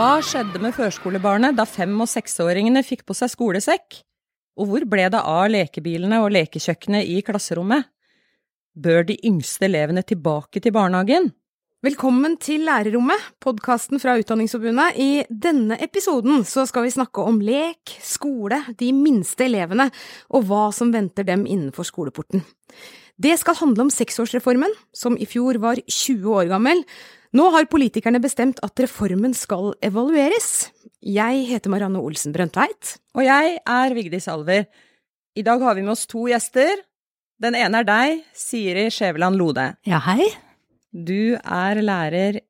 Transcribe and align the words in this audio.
Hva 0.00 0.16
skjedde 0.24 0.56
med 0.64 0.72
førskolebarnet 0.72 1.58
da 1.58 1.66
fem- 1.68 1.98
og 2.00 2.08
seksåringene 2.08 2.80
fikk 2.82 3.04
på 3.04 3.14
seg 3.14 3.30
skolesekk? 3.34 3.98
Og 4.56 4.70
hvor 4.70 4.86
ble 4.88 5.04
det 5.12 5.20
av 5.20 5.46
lekebilene 5.52 6.22
og 6.24 6.32
lekekjøkkenet 6.34 7.04
i 7.04 7.20
klasserommet? 7.22 7.84
Bør 8.74 9.04
de 9.06 9.18
yngste 9.28 9.68
elevene 9.68 10.02
tilbake 10.02 10.62
til 10.64 10.72
barnehagen? 10.72 11.30
Velkommen 11.80 12.34
til 12.36 12.66
Lærerrommet, 12.68 13.22
podkasten 13.40 13.96
fra 14.02 14.12
Utdanningsforbundet. 14.20 14.98
I 15.00 15.22
denne 15.32 15.78
episoden 15.80 16.42
så 16.44 16.66
skal 16.68 16.84
vi 16.84 16.90
snakke 16.92 17.22
om 17.24 17.38
lek, 17.40 17.94
skole, 18.04 18.58
de 18.76 18.90
minste 18.92 19.46
elevene, 19.46 19.86
og 20.28 20.44
hva 20.50 20.66
som 20.76 20.90
venter 20.92 21.24
dem 21.24 21.46
innenfor 21.48 21.88
skoleporten. 21.88 22.42
Det 23.16 23.32
skal 23.40 23.56
handle 23.62 23.86
om 23.86 23.92
seksårsreformen, 23.94 24.74
som 24.92 25.16
i 25.16 25.24
fjor 25.24 25.56
var 25.62 25.80
20 25.86 26.28
år 26.42 26.50
gammel. 26.52 26.84
Nå 27.32 27.48
har 27.56 27.70
politikerne 27.72 28.20
bestemt 28.20 28.60
at 28.60 28.84
reformen 28.84 29.32
skal 29.32 29.72
evalueres. 29.80 30.68
Jeg 31.00 31.48
heter 31.48 31.72
Marianne 31.72 32.04
Olsen 32.04 32.36
Brøndtveit. 32.36 32.98
Og 33.16 33.24
jeg 33.24 33.56
er 33.56 33.96
Vigdis 33.96 34.28
Alver. 34.28 34.68
I 35.32 35.48
dag 35.48 35.64
har 35.64 35.80
vi 35.80 35.88
med 35.88 35.96
oss 35.96 36.04
to 36.04 36.28
gjester. 36.28 36.84
Den 37.40 37.56
ene 37.56 37.80
er 37.80 37.88
deg, 37.88 38.22
Siri 38.36 38.90
Skjæveland 38.92 39.40
Lode. 39.40 39.70
Ja, 39.88 40.04
hei. 40.10 40.28
Du 40.90 41.36
er 41.38 41.80
lærer 41.82 42.40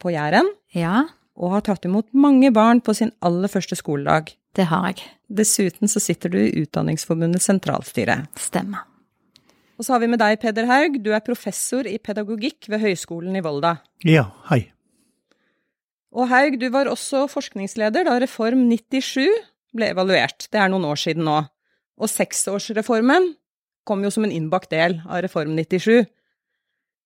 på 0.00 0.12
Jæren 0.14 0.48
Ja, 0.74 1.04
og 1.36 1.52
har 1.56 1.64
tatt 1.66 1.84
imot 1.84 2.08
mange 2.16 2.50
barn 2.52 2.80
på 2.80 2.94
sin 2.96 3.12
aller 3.20 3.48
første 3.48 3.76
skoledag. 3.76 4.32
det 4.56 4.66
har 4.68 4.86
jeg. 4.92 5.02
Dessuten 5.28 5.88
så 5.88 6.00
sitter 6.00 6.28
du 6.28 6.38
i 6.38 6.62
Utdanningsforbundets 6.62 7.44
sentralstyre. 7.48 8.26
Stemmer. 8.36 8.84
Og 9.78 9.84
så 9.84 9.94
har 9.94 10.00
vi 10.00 10.06
med 10.12 10.20
deg, 10.20 10.38
Peder 10.40 10.66
Haug. 10.68 11.02
Du 11.02 11.10
er 11.12 11.20
professor 11.20 11.86
i 11.88 11.98
pedagogikk 11.98 12.68
ved 12.68 12.80
Høgskolen 12.80 13.36
i 13.36 13.40
Volda. 13.40 13.78
Ja, 14.04 14.28
hei. 14.50 14.70
Og 16.12 16.28
Haug, 16.28 16.58
du 16.60 16.68
var 16.70 16.86
også 16.86 17.24
forskningsleder 17.32 18.04
da 18.04 18.18
Reform 18.20 18.68
97 18.68 19.26
ble 19.72 19.88
evaluert. 19.94 20.48
Det 20.52 20.60
er 20.60 20.68
noen 20.68 20.84
år 20.84 21.00
siden 21.00 21.24
nå. 21.24 21.38
Og 21.96 22.08
seksårsreformen 22.12 23.32
kom 23.88 24.04
jo 24.04 24.10
som 24.12 24.24
en 24.24 24.32
innbakt 24.32 24.70
del 24.70 25.00
av 25.08 25.24
Reform 25.24 25.56
97. 25.56 26.04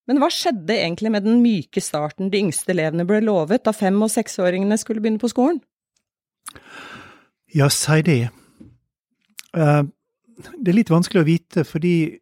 Men 0.07 0.21
hva 0.23 0.29
skjedde 0.31 0.75
egentlig 0.77 1.11
med 1.11 1.25
den 1.27 1.41
myke 1.43 1.83
starten 1.83 2.31
de 2.31 2.39
yngste 2.45 2.71
elevene 2.75 3.07
ble 3.09 3.21
lovet 3.25 3.65
da 3.67 3.73
fem- 3.75 4.03
og 4.03 4.13
seksåringene 4.13 4.79
skulle 4.79 5.03
begynne 5.03 5.23
på 5.23 5.31
skolen? 5.33 5.59
Ja, 7.55 7.69
si 7.69 8.03
det. 8.03 8.31
Eh, 9.57 9.83
Det 10.61 10.69
er 10.69 10.77
litt 10.77 10.91
vanskelig 10.93 11.23
å 11.23 11.27
vite, 11.27 11.63
fordi 11.65 12.19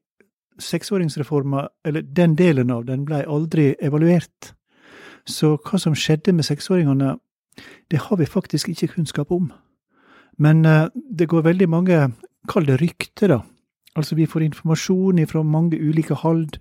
seksåringsreforma, 0.63 1.69
eller 1.85 2.03
den 2.03 2.37
delen 2.39 2.71
av 2.71 2.85
den, 2.87 3.05
blei 3.05 3.25
aldri 3.27 3.75
evaluert. 3.83 4.53
Så 5.27 5.57
hva 5.59 5.81
som 5.81 5.97
skjedde 5.99 6.33
med 6.33 6.45
seksåringene, 6.47 7.17
det 7.91 7.99
har 7.99 8.17
vi 8.17 8.25
faktisk 8.25 8.69
ikke 8.71 8.93
kunnskap 8.95 9.33
om. 9.33 9.53
Men 10.39 10.65
eh, 10.65 10.89
det 10.95 11.29
går 11.29 11.43
veldig 11.43 11.69
mange, 11.69 12.13
kall 12.49 12.67
det 12.67 12.81
rykter, 12.81 13.29
da. 13.29 13.41
Altså 13.97 14.15
vi 14.15 14.27
får 14.27 14.43
informasjon 14.43 15.27
fra 15.27 15.43
mange 15.43 15.79
ulike 15.79 16.15
hold, 16.15 16.59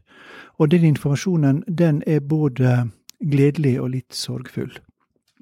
og 0.60 0.72
den 0.72 0.84
informasjonen 0.84 1.64
den 1.68 2.04
er 2.08 2.20
både 2.20 2.90
gledelig 3.24 3.78
og 3.82 3.94
litt 3.96 4.16
sorgfull. 4.16 4.74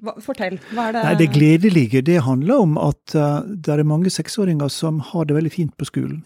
Hva, 0.02 0.16
fortell, 0.18 0.58
hva 0.74 0.88
er 0.88 0.96
det 0.96 1.02
Nei, 1.06 1.14
Det 1.20 1.30
gledelige 1.30 2.02
det 2.02 2.22
handler 2.26 2.64
om 2.64 2.78
at 2.80 3.14
uh, 3.14 3.42
det 3.46 3.70
er 3.70 3.84
mange 3.86 4.10
seksåringer 4.10 4.68
som 4.68 4.98
har 5.12 5.28
det 5.28 5.36
veldig 5.36 5.52
fint 5.52 5.76
på 5.78 5.86
skolen, 5.86 6.24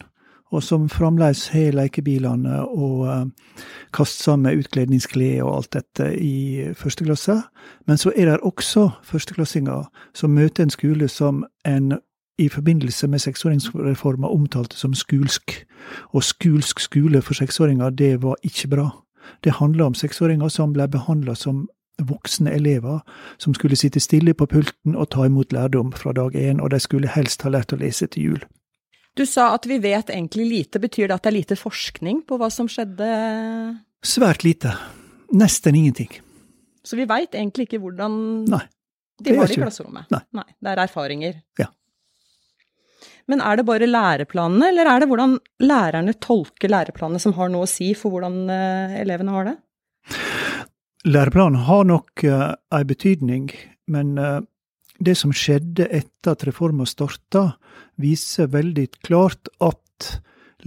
og 0.49 0.63
som 0.63 0.87
fremdeles 0.89 1.47
har 1.53 1.75
lekebilene 1.77 2.63
og 2.65 3.03
uh, 3.05 3.61
kaster 3.93 4.39
med 4.41 4.63
utkledningsklær 4.63 5.43
og 5.45 5.59
alt 5.59 5.73
dette 5.77 6.09
i 6.17 6.73
første 6.73 7.05
klasse. 7.05 7.37
Men 7.85 8.01
så 8.01 8.13
er 8.15 8.31
det 8.31 8.39
også 8.41 8.89
førsteklassinger 9.05 9.85
som 10.15 10.33
møter 10.33 10.65
en 10.65 10.73
skole 10.73 11.09
som 11.11 11.45
en 11.65 11.99
i 12.37 12.49
forbindelse 12.49 13.07
med 13.07 13.19
seksåringsreforma 13.19 14.27
omtalte 14.27 14.77
som 14.77 14.93
skulsk. 14.93 15.65
Og 16.13 16.23
skulsk 16.23 16.79
skole 16.79 17.21
for 17.21 17.33
seksåringer, 17.33 17.89
det 17.89 18.21
var 18.23 18.35
ikke 18.43 18.67
bra. 18.67 18.89
Det 19.43 19.57
handla 19.59 19.85
om 19.85 19.97
seksåringer 19.97 20.49
som 20.49 20.73
ble 20.73 20.87
behandla 20.87 21.35
som 21.35 21.67
voksne 21.97 22.51
elever, 22.53 22.99
som 23.37 23.53
skulle 23.57 23.75
sitte 23.75 23.99
stille 23.99 24.33
på 24.37 24.45
pulten 24.45 24.95
og 24.95 25.09
ta 25.09 25.25
imot 25.25 25.53
lærdom 25.53 25.91
fra 25.97 26.13
dag 26.13 26.35
én, 26.35 26.61
og 26.61 26.69
de 26.69 26.79
skulle 26.79 27.09
helst 27.09 27.41
ha 27.41 27.49
lært 27.49 27.73
å 27.73 27.79
lese 27.81 28.07
til 28.07 28.23
jul. 28.23 28.45
Du 29.17 29.25
sa 29.25 29.49
at 29.55 29.65
vi 29.65 29.79
vet 29.81 30.11
egentlig 30.13 30.45
lite. 30.45 30.79
Betyr 30.79 31.07
det 31.09 31.15
at 31.15 31.25
det 31.25 31.31
er 31.31 31.37
lite 31.39 31.57
forskning 31.57 32.21
på 32.29 32.37
hva 32.37 32.51
som 32.53 32.69
skjedde? 32.69 33.07
Svært 34.05 34.45
lite. 34.45 34.75
Nesten 35.33 35.75
ingenting. 35.75 36.11
Så 36.85 36.99
vi 36.99 37.07
veit 37.09 37.33
egentlig 37.33 37.65
ikke 37.65 37.81
hvordan 37.81 38.45
Nei. 38.47 38.61
de 39.17 39.31
det 39.31 39.39
har 39.39 39.49
det 39.49 39.57
i 39.57 39.63
klasserommet? 39.63 40.05
Nei. 40.13 40.21
Nei. 40.37 40.45
Det 40.61 40.71
er 40.71 40.83
erfaringer. 40.85 41.41
Ja. 41.59 41.71
Men 43.27 43.43
er 43.43 43.59
det 43.59 43.67
bare 43.67 43.89
læreplanene, 43.89 44.69
eller 44.71 44.87
er 44.87 45.03
det 45.03 45.09
hvordan 45.11 45.35
lærerne 45.63 46.15
tolker 46.23 46.71
læreplanene 46.71 47.19
som 47.19 47.35
har 47.35 47.51
noe 47.51 47.67
å 47.67 47.71
si 47.71 47.91
for 47.97 48.15
hvordan 48.15 48.45
eh, 48.53 48.99
elevene 49.01 49.33
har 49.35 49.49
det? 49.49 49.57
Læreplanen 51.07 51.63
har 51.67 51.85
nok 51.87 52.23
uh, 52.27 52.53
ei 52.75 52.83
betydning, 52.87 53.51
men 53.91 54.15
uh, 54.19 54.39
det 54.99 55.13
som 55.19 55.31
skjedde 55.35 55.85
etter 55.93 56.33
at 56.33 56.43
reforma 56.47 56.87
starta, 56.89 57.53
viser 58.01 58.49
veldig 58.51 58.87
klart 59.05 59.51
at 59.63 60.09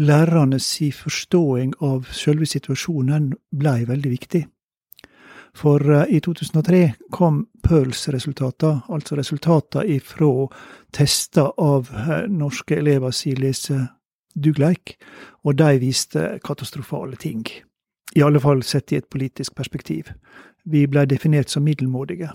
lærerne 0.01 0.61
si 0.63 0.89
forståing 0.95 1.75
av 1.85 2.09
selve 2.15 2.49
situasjonen 2.49 3.33
blei 3.51 3.83
veldig 3.89 4.13
viktig. 4.13 4.45
For 5.57 5.91
eh, 5.91 6.05
i 6.17 6.21
2003 6.21 6.83
kom 7.11 7.45
PIRLS-resultatene, 7.67 8.83
altså 8.89 9.17
resultatene 9.19 9.87
ifra 9.97 10.47
tester 10.95 11.51
av 11.59 11.91
eh, 11.95 12.29
norske 12.31 12.79
elever 12.79 13.15
si 13.15 13.35
lesedugleik, 13.35 14.97
og 15.45 15.59
de 15.59 15.81
viste 15.83 16.39
katastrofale 16.45 17.19
ting. 17.21 17.45
I 18.17 18.23
alle 18.27 18.41
fall 18.43 18.63
sett 18.67 18.93
i 18.93 18.99
et 18.99 19.11
politisk 19.11 19.55
perspektiv. 19.55 20.11
Vi 20.65 20.87
blei 20.91 21.07
definert 21.07 21.51
som 21.51 21.65
middelmådige. 21.65 22.31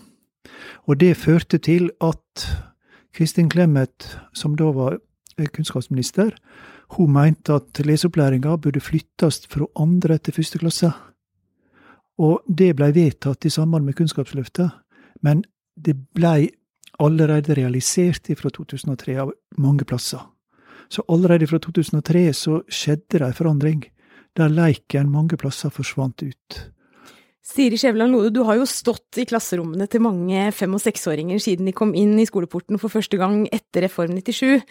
Og 0.88 1.00
det 1.00 1.18
førte 1.18 1.58
til 1.58 1.90
at 2.02 2.46
Kristin 3.16 3.50
Clemet, 3.52 4.20
som 4.34 4.56
da 4.60 4.72
var 4.76 5.00
eh, 5.38 5.48
kunnskapsminister, 5.48 6.36
hun 6.96 7.12
mente 7.12 7.56
at 7.56 7.80
leseopplæringa 7.82 8.58
burde 8.62 8.80
flyttes 8.80 9.48
fra 9.50 9.66
andre 9.80 10.18
til 10.18 10.34
første 10.34 10.60
klasse. 10.62 10.92
Og 12.22 12.46
det 12.48 12.76
blei 12.80 12.92
vedtatt 12.96 13.46
i 13.46 13.52
samband 13.52 13.86
med 13.86 13.98
Kunnskapsløftet, 13.98 14.72
men 15.22 15.44
det 15.76 15.98
blei 16.16 16.48
allerede 17.04 17.58
realisert 17.58 18.30
fra 18.40 18.52
2003 18.56 19.18
av 19.20 19.34
mange 19.60 19.84
plasser. 19.88 20.22
Så 20.88 21.04
allerede 21.12 21.48
fra 21.50 21.60
2003 21.60 22.30
så 22.38 22.62
skjedde 22.72 23.20
det 23.20 23.28
ei 23.28 23.36
forandring, 23.36 23.84
der 24.38 24.54
leiken 24.54 25.12
mange 25.12 25.38
plasser 25.40 25.74
forsvant 25.74 26.24
ut. 26.24 26.62
Siri 27.46 27.78
Skjæveland 27.78 28.16
Lode, 28.16 28.32
du 28.34 28.42
har 28.48 28.58
jo 28.58 28.66
stått 28.66 29.20
i 29.22 29.26
klasserommene 29.30 29.86
til 29.92 30.02
mange 30.02 30.48
fem- 30.56 30.74
og 30.74 30.82
seksåringer 30.82 31.38
siden 31.42 31.68
de 31.70 31.76
kom 31.78 31.92
inn 31.94 32.16
i 32.18 32.26
skoleporten 32.26 32.80
for 32.82 32.90
første 32.90 33.20
gang 33.22 33.44
etter 33.54 33.86
Reform 33.86 34.16
97. 34.18 34.64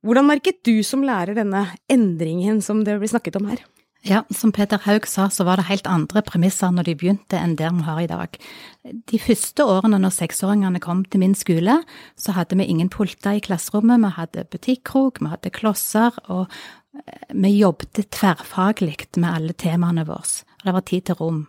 Hvordan 0.00 0.30
merket 0.30 0.62
du 0.64 0.78
som 0.86 1.04
lærer 1.04 1.36
denne 1.36 1.66
endringen 1.92 2.62
som 2.64 2.80
det 2.86 2.96
blir 3.02 3.12
snakket 3.12 3.36
om 3.36 3.50
her? 3.52 3.60
Ja, 4.02 4.24
som 4.34 4.50
Peter 4.50 4.80
Haug 4.82 5.06
sa, 5.06 5.28
så 5.30 5.44
var 5.46 5.60
det 5.60 5.68
helt 5.68 5.86
andre 5.86 6.24
premisser 6.26 6.72
når 6.74 6.88
de 6.88 6.94
begynte 6.98 7.38
enn 7.38 7.54
det 7.54 7.68
vi 7.70 7.84
har 7.86 8.00
i 8.02 8.08
dag. 8.10 8.34
De 8.82 9.20
første 9.22 9.62
årene 9.62 10.00
når 10.02 10.16
seksåringene 10.16 10.80
kom 10.82 11.04
til 11.06 11.22
min 11.22 11.36
skole, 11.38 11.76
så 12.18 12.34
hadde 12.34 12.58
vi 12.58 12.66
ingen 12.66 12.90
pulter 12.90 13.38
i 13.38 13.44
klasserommet, 13.46 14.02
vi 14.02 14.10
hadde 14.16 14.48
butikkrok, 14.50 15.22
vi 15.22 15.30
hadde 15.30 15.54
klosser, 15.54 16.18
og 16.26 16.50
eh, 16.98 17.30
vi 17.30 17.54
jobbet 17.60 18.02
tverrfaglig 18.10 18.96
med 19.22 19.30
alle 19.30 19.54
temaene 19.54 20.08
våre. 20.10 20.42
Det 20.64 20.74
var 20.74 20.86
tid 20.90 21.06
til 21.06 21.20
rom. 21.22 21.44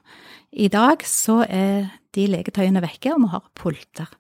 I 0.53 0.69
dag 0.69 1.01
så 1.09 1.41
er 1.49 1.89
de 2.13 2.27
leketøyene 2.29 2.85
vekke, 2.85 3.15
og 3.15 3.25
vi 3.25 3.33
har 3.33 3.49
pulter. 3.57 4.13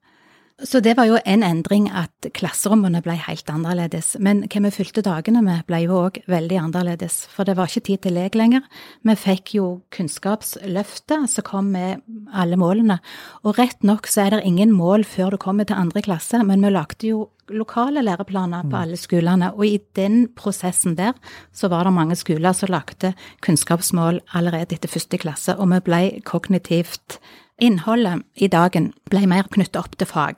Så 0.63 0.79
det 0.79 0.93
var 0.95 1.09
jo 1.09 1.17
en 1.27 1.43
endring 1.43 1.89
at 1.91 2.29
klasserommene 2.37 3.01
ble 3.03 3.17
helt 3.19 3.49
annerledes. 3.51 4.13
Men 4.23 4.45
hva 4.47 4.61
vi 4.63 4.71
fylte 4.71 5.03
dagene 5.03 5.41
med 5.43 5.65
ble 5.67 5.81
jo 5.83 5.97
òg 6.05 6.21
veldig 6.31 6.59
annerledes, 6.61 7.25
for 7.33 7.43
det 7.43 7.57
var 7.57 7.67
ikke 7.67 7.83
tid 7.89 8.03
til 8.05 8.15
lek 8.15 8.37
lenger. 8.39 8.63
Vi 9.03 9.15
fikk 9.19 9.55
jo 9.57 9.67
Kunnskapsløftet 9.91 11.27
som 11.33 11.47
kom 11.47 11.73
med 11.75 11.99
alle 12.31 12.55
målene. 12.59 13.01
Og 13.43 13.59
rett 13.59 13.83
nok 13.83 14.07
så 14.07 14.23
er 14.23 14.37
det 14.37 14.47
ingen 14.47 14.71
mål 14.71 15.03
før 15.03 15.35
du 15.35 15.41
kommer 15.43 15.67
til 15.67 15.79
andre 15.79 16.05
klasse, 16.05 16.39
men 16.47 16.63
vi 16.63 16.71
lagde 16.71 17.11
jo 17.11 17.27
lokale 17.51 17.99
læreplaner 17.99 18.63
på 18.71 18.79
alle 18.79 18.95
skolene, 18.95 19.51
og 19.51 19.65
i 19.67 19.81
den 19.99 20.29
prosessen 20.31 20.95
der 20.95 21.11
så 21.51 21.67
var 21.67 21.83
det 21.83 21.91
mange 21.95 22.15
skoler 22.15 22.55
som 22.55 22.71
lagde 22.71 23.11
kunnskapsmål 23.43 24.21
allerede 24.31 24.77
etter 24.77 24.91
første 24.91 25.19
klasse, 25.19 25.57
og 25.59 25.67
vi 25.73 25.81
ble 25.83 26.03
kognitivt 26.23 27.19
Innholdet 27.61 28.23
i 28.35 28.47
dagen 28.47 28.93
ble 29.09 29.27
mer 29.29 29.43
knyttet 29.51 29.75
opp 29.79 29.97
til 29.97 30.07
fag. 30.07 30.35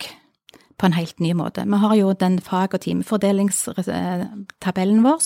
på 0.78 0.86
en 0.86 0.94
helt 0.94 1.20
ny 1.24 1.34
måte. 1.34 1.64
Vi 1.64 1.78
har 1.80 1.96
jo 1.96 2.14
den 2.14 2.42
fag- 2.44 2.74
og 2.74 2.82
timefordelingstabellen 2.82 5.04
vår 5.06 5.20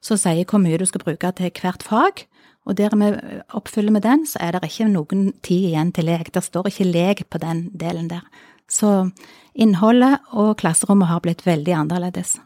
som 0.00 0.16
sier 0.16 0.44
hvor 0.48 0.58
mye 0.58 0.78
du 0.80 0.86
skal 0.88 1.04
bruke 1.04 1.32
til 1.36 1.50
hvert 1.60 1.82
fag. 1.84 2.26
Og 2.64 2.76
der 2.78 2.88
vi 2.96 3.12
oppfyller 3.52 3.92
med 3.92 4.02
den, 4.02 4.26
så 4.26 4.38
er 4.40 4.52
det 4.52 4.64
ikke 4.64 4.88
noen 4.88 5.32
tid 5.42 5.64
igjen 5.68 5.92
til 5.92 6.04
lek. 6.08 6.32
Det 6.32 6.42
står 6.42 6.66
ikke 6.70 6.84
lek 6.88 7.28
på 7.28 7.38
den 7.38 7.70
delen 7.76 8.08
der. 8.08 8.22
Så 8.66 9.10
innholdet 9.54 10.18
og 10.32 10.56
klasserommet 10.56 11.08
har 11.08 11.20
blitt 11.20 11.46
veldig 11.46 11.72
annerledes. 11.84 12.40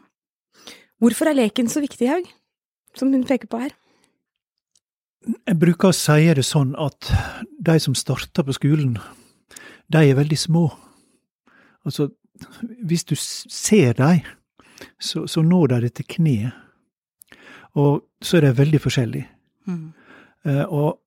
Hvorfor 0.99 1.31
er 1.31 1.39
leken 1.39 1.71
så 1.71 1.79
viktig, 1.79 2.09
Haug, 2.09 2.27
som 2.93 3.13
hun 3.13 3.23
peker 3.23 3.47
på 3.47 3.57
her? 3.63 3.71
Jeg 5.27 5.59
bruker 5.59 5.91
å 5.91 5.95
si 5.95 6.29
det 6.35 6.45
sånn 6.47 6.71
at 6.79 7.09
de 7.59 7.75
som 7.83 7.95
starter 7.97 8.45
på 8.47 8.55
skolen, 8.55 8.95
de 9.91 10.03
er 10.05 10.17
veldig 10.17 10.37
små. 10.39 10.69
Altså, 11.85 12.09
hvis 12.87 13.03
du 13.09 13.15
ser 13.19 13.97
dem, 13.99 14.23
så, 14.99 15.25
så 15.27 15.43
når 15.43 15.73
de 15.73 15.81
det 15.85 15.93
til 15.99 16.09
kneet. 16.15 16.65
Og 17.79 18.05
så 18.23 18.39
er 18.39 18.47
de 18.47 18.57
veldig 18.57 18.81
forskjellige. 18.81 19.27
Mm. 19.69 19.91
Eh, 20.47 20.65
og 20.65 20.99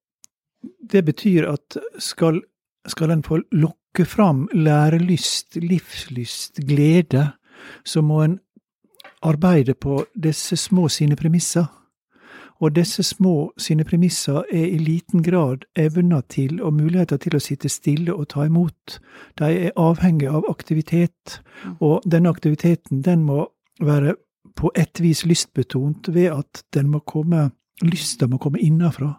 det 0.93 1.05
betyr 1.05 1.49
at 1.51 1.79
skal, 1.99 2.41
skal 2.87 3.11
en 3.11 3.25
få 3.27 3.41
lokke 3.57 4.07
fram 4.09 4.45
lærelyst, 4.53 5.57
livslyst, 5.57 6.63
glede, 6.69 7.33
så 7.85 8.03
må 8.03 8.23
en 8.23 8.39
arbeide 9.23 9.75
på 9.75 10.03
disse 10.15 10.57
små 10.57 10.89
sine 10.89 11.17
premisser. 11.17 11.67
Og 12.63 12.77
disse 12.77 13.03
små 13.03 13.51
sine 13.59 13.85
premisser 13.85 14.45
er 14.55 14.67
i 14.71 14.79
liten 14.79 15.23
grad 15.27 15.65
evner 15.79 16.23
til 16.31 16.61
og 16.63 16.77
muligheter 16.79 17.19
til 17.19 17.35
å 17.35 17.43
sitte 17.43 17.71
stille 17.73 18.15
og 18.15 18.29
ta 18.31 18.47
imot. 18.47 19.01
De 19.39 19.49
er 19.51 19.75
avhengig 19.77 20.29
av 20.31 20.47
aktivitet, 20.51 21.41
og 21.81 22.07
denne 22.07 22.31
aktiviteten 22.31 23.03
den 23.03 23.27
må 23.27 23.49
være 23.83 24.15
på 24.55 24.71
et 24.79 25.03
vis 25.03 25.25
lystbetont 25.27 26.13
ved 26.15 26.31
at 26.31 26.63
den 26.75 26.93
må 26.93 27.03
komme, 27.03 27.51
lysta 27.83 28.31
må 28.31 28.39
komme 28.39 28.63
innafra. 28.63 29.17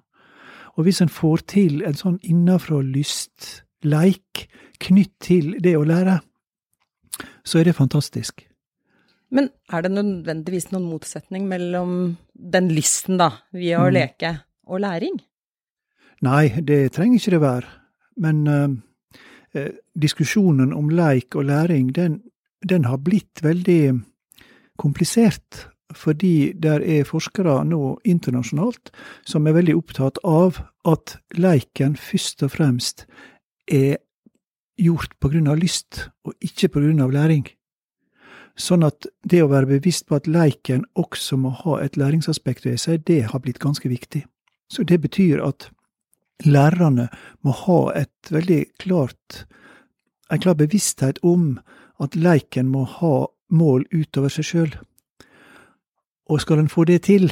Og 0.77 0.87
hvis 0.87 1.03
en 1.03 1.11
får 1.11 1.43
til 1.51 1.83
en 1.83 1.99
sånn 1.99 2.19
innafra-lyst 2.23 3.63
leik 3.83 4.47
knytt 4.79 5.13
til 5.19 5.57
det 5.59 5.75
å 5.77 5.83
lære, 5.83 6.21
så 7.43 7.59
er 7.59 7.67
det 7.67 7.75
fantastisk. 7.75 8.47
Men 9.33 9.49
er 9.73 9.83
det 9.83 9.91
nødvendigvis 9.91 10.71
noen 10.71 10.87
motsetning 10.87 11.49
mellom 11.49 12.15
den 12.33 12.69
lysten, 12.73 13.17
da, 13.17 13.29
via 13.53 13.79
å 13.79 13.89
Mm. 13.89 13.93
leke, 13.93 14.43
og 14.67 14.79
læring? 14.81 15.19
Nei, 16.21 16.49
det 16.61 16.93
trenger 16.93 17.19
ikke 17.19 17.31
det 17.31 17.41
være. 17.41 17.67
Men 18.17 18.47
eh, 18.47 18.67
eh, 19.59 19.71
diskusjonen 19.99 20.73
om 20.73 20.89
leik 20.89 21.35
og 21.35 21.45
læring, 21.45 21.93
den, 21.93 22.21
den 22.67 22.85
har 22.85 22.97
blitt 22.97 23.43
veldig 23.43 24.03
komplisert. 24.77 25.69
Fordi 25.93 26.53
der 26.57 26.81
er 26.81 27.03
forskere 27.03 27.63
nå 27.65 27.99
internasjonalt 28.03 28.89
som 29.25 29.45
er 29.45 29.53
veldig 29.53 29.75
opptatt 29.77 30.17
av 30.23 30.57
at 30.85 31.19
leiken 31.37 31.95
først 31.95 32.41
og 32.43 32.51
fremst 32.51 33.05
er 33.67 33.97
gjort 34.79 35.13
på 35.21 35.29
grunn 35.29 35.47
av 35.47 35.59
lyst, 35.61 36.09
og 36.25 36.33
ikke 36.41 36.71
på 36.73 36.81
grunn 36.81 36.99
av 37.03 37.11
læring. 37.11 37.45
Sånn 38.59 38.85
at 38.85 39.07
det 39.25 39.41
å 39.41 39.49
være 39.49 39.71
bevisst 39.79 40.05
på 40.07 40.19
at 40.19 40.29
leiken 40.29 40.83
også 40.99 41.39
må 41.41 41.49
ha 41.63 41.79
et 41.81 41.97
læringsaspekt 41.97 42.67
ved 42.67 42.77
seg, 42.81 43.01
det 43.07 43.23
har 43.31 43.41
blitt 43.41 43.61
ganske 43.63 43.89
viktig. 43.89 44.23
Så 44.69 44.85
det 44.85 44.99
betyr 45.01 45.41
at 45.41 45.69
lærerne 46.45 47.07
må 47.41 47.55
ha 47.65 47.79
et 47.97 48.31
veldig 48.33 48.61
klart, 48.83 49.45
en 50.29 50.41
klar 50.41 50.57
bevissthet 50.57 51.19
om 51.25 51.57
at 52.01 52.15
leiken 52.15 52.69
må 52.69 52.85
ha 52.99 53.15
mål 53.53 53.85
utover 53.93 54.33
seg 54.33 54.47
sjøl. 54.49 54.71
Og 56.29 56.41
skal 56.41 56.61
en 56.61 56.71
få 56.71 56.85
det 56.89 57.03
til, 57.09 57.29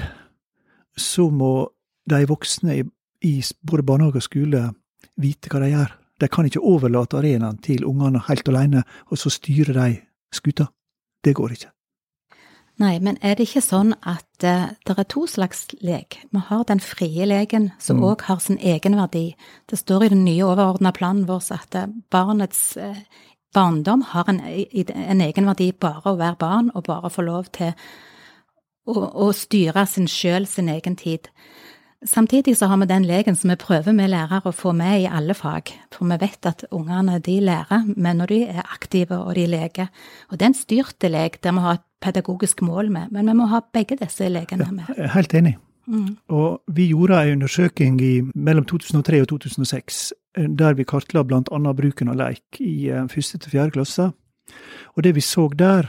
så 0.97 1.29
må 1.29 1.69
de 2.09 2.25
voksne 2.27 2.81
i, 2.81 3.33
både 3.62 3.85
barnehage 3.85 4.21
og 4.21 4.25
skole 4.25 4.67
vite 5.21 5.50
hva 5.51 5.62
de 5.63 5.71
gjør. 5.71 5.95
De 6.21 6.29
kan 6.29 6.45
ikke 6.45 6.65
overlate 6.65 7.17
arenaen 7.17 7.57
til 7.62 7.85
ungene 7.88 8.21
helt 8.27 8.50
alene, 8.50 8.83
og 9.09 9.17
så 9.17 9.31
styrer 9.33 9.77
de 9.77 9.89
skuta. 10.33 10.69
Det 11.23 11.35
går 11.35 11.51
ikke. 11.57 11.71
Nei, 12.81 12.95
men 13.00 13.18
er 13.21 13.35
det 13.35 13.45
ikke 13.45 13.62
sånn 13.62 13.91
at 14.01 14.25
uh, 14.47 14.71
det 14.88 14.95
er 14.97 15.06
to 15.12 15.27
slags 15.29 15.68
lek? 15.85 16.18
Vi 16.33 16.39
har 16.47 16.63
den 16.65 16.79
frie 16.81 17.25
leken, 17.29 17.71
som 17.79 17.97
Mm. 18.01 18.15
har 18.21 18.39
sin 18.39 18.57
egenverdi. 18.57 19.35
Det 19.69 19.77
står 19.77 20.03
i 20.03 20.09
den 20.09 20.25
nye 20.25 20.44
overordna 20.45 20.91
planen 20.91 21.27
vår 21.27 21.51
at 21.53 21.75
uh, 21.75 21.85
barnets 22.09 22.77
uh, 22.77 22.95
barndom 23.53 24.01
har 24.01 24.29
en, 24.29 24.39
en 24.39 25.21
egenverdi 25.21 25.71
bare 25.73 26.01
å 26.06 26.18
være 26.18 26.35
barn, 26.39 26.71
og 26.73 26.83
bare 26.83 27.09
få 27.09 27.21
lov 27.21 27.51
til 27.53 27.74
å, 28.88 29.27
å 29.27 29.31
styre 29.31 29.85
sin 29.85 30.07
sjøl, 30.07 30.47
sin 30.47 30.69
egen 30.69 30.95
tid. 30.95 31.29
Samtidig 32.06 32.56
så 32.57 32.65
har 32.65 32.80
vi 32.81 32.88
den 32.89 33.03
leken 33.06 33.36
som 33.38 33.51
vi 33.51 33.56
prøver 33.62 33.94
med 33.94 34.09
lærere 34.09 34.50
å 34.50 34.56
få 34.56 34.71
med 34.74 35.03
i 35.03 35.09
alle 35.09 35.36
fag. 35.38 35.69
For 35.94 36.09
vi 36.09 36.18
vet 36.24 36.48
at 36.50 36.63
ungene 36.74 37.19
de 37.21 37.36
lærer, 37.45 37.83
men 37.94 38.18
når 38.18 38.31
de 38.31 38.39
er 38.50 38.63
aktive 38.63 39.19
og 39.21 39.36
de 39.38 39.45
leker. 39.51 39.92
Og 40.31 40.39
det 40.39 40.48
er 40.48 40.50
en 40.50 40.57
styrte 40.57 41.12
lek 41.13 41.38
der 41.45 41.53
vi 41.53 41.65
har 41.68 41.77
et 41.77 41.86
pedagogisk 42.01 42.63
mål 42.65 42.89
med, 42.89 43.12
men 43.13 43.30
vi 43.30 43.36
må 43.38 43.45
ha 43.51 43.62
begge 43.62 44.00
disse 44.00 44.30
lekene 44.33 44.71
med. 44.74 44.89
Helt 45.13 45.36
enig. 45.38 45.59
Mm. 45.86 46.18
Og 46.33 46.62
vi 46.74 46.88
gjorde 46.89 47.21
en 47.21 47.38
undersøking 47.38 48.01
i, 48.01 48.12
mellom 48.33 48.65
2003 48.65 49.21
og 49.21 49.30
2006, 49.36 50.01
eh, 50.38 50.50
der 50.50 50.74
vi 50.74 50.88
kartla 50.89 51.21
annet 51.21 51.77
bruken 51.77 52.09
av 52.09 52.18
leik 52.18 52.62
i 52.62 52.89
eh, 52.89 53.07
første 53.13 53.38
til 53.38 53.53
fjerde 53.53 53.77
klasse. 53.77 54.12
Og 54.98 55.03
det 55.03 55.13
vi 55.15 55.21
så 55.21 55.50
der, 55.53 55.86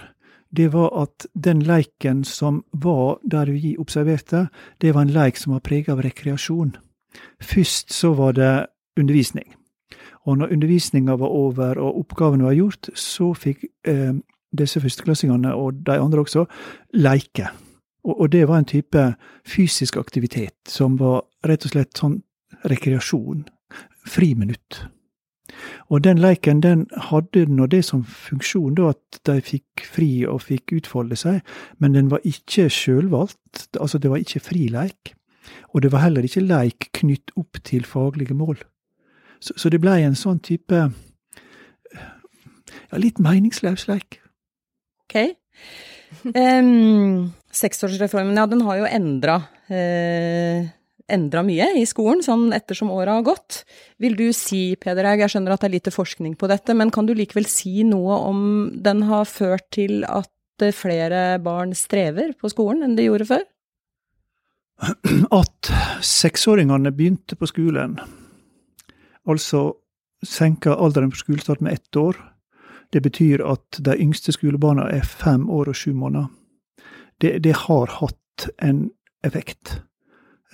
det 0.57 0.73
var 0.73 0.93
at 1.03 1.27
den 1.35 1.63
leiken 1.65 2.25
som 2.25 2.63
var 2.73 3.19
der 3.25 3.51
vi 3.53 3.77
observerte, 3.79 4.49
det 4.81 4.95
var 4.95 5.03
en 5.03 5.15
leik 5.15 5.37
som 5.37 5.53
var 5.53 5.65
preget 5.65 5.89
av 5.89 6.03
rekreasjon. 6.05 6.77
Først 7.41 7.93
så 7.93 8.13
var 8.15 8.33
det 8.33 8.67
undervisning. 9.01 9.55
Og 10.25 10.39
når 10.39 10.53
undervisninga 10.53 11.17
var 11.19 11.27
over 11.27 11.79
og 11.81 11.99
oppgavene 11.99 12.45
var 12.45 12.53
gjort, 12.57 12.93
så 12.95 13.33
fikk 13.35 13.65
eh, 13.89 14.15
disse 14.59 14.81
førsteklassingene, 14.81 15.55
og 15.55 15.83
de 15.87 15.99
andre 15.99 16.21
også, 16.21 16.45
leike. 16.95 17.49
Og, 18.05 18.21
og 18.21 18.33
det 18.33 18.47
var 18.49 18.61
en 18.61 18.69
type 18.69 19.07
fysisk 19.49 19.97
aktivitet 19.97 20.55
som 20.69 20.99
var 21.01 21.25
rett 21.49 21.67
og 21.67 21.75
slett 21.75 21.99
sånn 21.99 22.21
rekreasjon. 22.69 23.47
Friminutt. 24.07 24.85
Og 25.93 26.05
den 26.05 26.21
leiken 26.23 26.63
den 26.65 26.87
hadde 27.11 27.45
nå 27.51 27.67
det 27.71 27.83
som 27.85 28.05
funksjon 28.07 28.77
da 28.79 28.93
at 28.95 29.21
de 29.29 29.39
fikk 29.45 29.85
fri 29.85 30.11
og 30.29 30.45
fikk 30.47 30.75
utfolde 30.79 31.19
seg, 31.19 31.43
men 31.83 31.97
den 31.97 32.11
var 32.13 32.25
ikke 32.29 32.69
sjølvalgt, 32.73 33.67
altså 33.79 34.01
det 34.01 34.13
var 34.13 34.23
ikke 34.23 34.43
fri 34.45 34.69
leik. 34.73 35.15
Og 35.75 35.83
det 35.83 35.93
var 35.93 36.05
heller 36.07 36.25
ikke 36.25 36.45
leik 36.45 36.91
knytt 36.97 37.35
opp 37.37 37.61
til 37.67 37.85
faglige 37.89 38.37
mål. 38.39 38.61
Så, 39.43 39.57
så 39.59 39.73
det 39.73 39.83
blei 39.83 40.01
en 40.07 40.19
sånn 40.19 40.41
type 40.45 40.79
ja, 41.93 43.01
litt 43.01 43.19
meningsløs 43.23 43.89
leik. 43.91 44.21
Ok. 45.05 45.19
Um, 46.37 47.33
Seksårsreformen, 47.53 48.39
ja, 48.39 48.47
den 48.47 48.63
har 48.65 48.79
jo 48.79 48.89
endra 48.89 49.41
eh, 49.73 50.71
endra 51.11 51.43
mye 51.47 51.69
i 51.79 51.85
skolen, 51.89 52.23
sånn 52.25 52.53
ettersom 52.55 52.91
åra 52.93 53.19
har 53.19 53.27
gått. 53.27 53.63
Vil 54.03 54.17
du 54.19 54.29
si, 54.37 54.77
Peder 54.81 55.09
Haug, 55.09 55.23
jeg 55.25 55.35
skjønner 55.35 55.55
at 55.55 55.65
det 55.65 55.71
er 55.71 55.77
lite 55.77 55.95
forskning 55.95 56.37
på 56.41 56.51
dette, 56.51 56.77
men 56.79 56.93
kan 56.95 57.09
du 57.09 57.15
likevel 57.17 57.49
si 57.51 57.83
noe 57.89 58.19
om 58.29 58.43
den 58.85 59.05
har 59.11 59.29
ført 59.29 59.69
til 59.75 60.07
at 60.09 60.31
flere 60.77 61.41
barn 61.43 61.73
strever 61.75 62.37
på 62.39 62.51
skolen 62.53 62.85
enn 62.87 62.97
de 62.99 63.09
gjorde 63.09 63.27
før? 63.33 63.47
At 65.43 65.71
seksåringene 66.03 66.93
begynte 66.95 67.39
på 67.39 67.49
skolen, 67.51 67.97
altså 69.29 69.73
senka 70.27 70.75
alderen 70.75 71.11
på 71.11 71.23
skolestart 71.23 71.63
med 71.63 71.79
ett 71.79 71.99
år, 71.99 72.19
det 72.93 73.03
betyr 73.03 73.43
at 73.47 73.79
de 73.81 73.95
yngste 73.97 74.35
skolebarna 74.35 74.89
er 74.93 75.07
fem 75.07 75.49
år 75.51 75.71
og 75.73 75.79
sju 75.79 75.93
måneder. 75.97 76.29
Det, 77.23 77.39
det 77.45 77.55
har 77.65 77.95
hatt 78.01 78.49
en 78.61 78.91
effekt. 79.25 79.81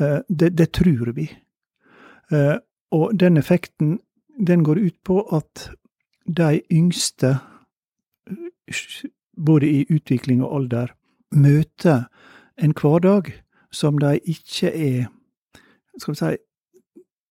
Eh, 0.00 0.21
Det, 0.28 0.57
det 0.59 0.73
tror 0.73 1.12
vi. 1.12 1.31
Eh, 2.31 2.59
Og 2.90 3.21
den 3.21 3.37
effekten, 3.37 3.99
den 4.47 4.64
går 4.64 4.78
ut 4.78 4.95
på 5.05 5.21
at 5.37 5.71
de 6.26 6.61
yngste, 6.73 7.38
både 9.45 9.67
i 9.67 9.87
utvikling 9.90 10.43
og 10.43 10.55
alder, 10.57 10.87
møter 11.33 12.09
en 12.57 12.73
hverdag 12.73 13.33
som 13.71 13.99
de 13.99 14.19
ikke 14.25 14.73
er, 14.73 15.07
skal 15.99 16.12
vi 16.14 16.19
si, 16.19 16.37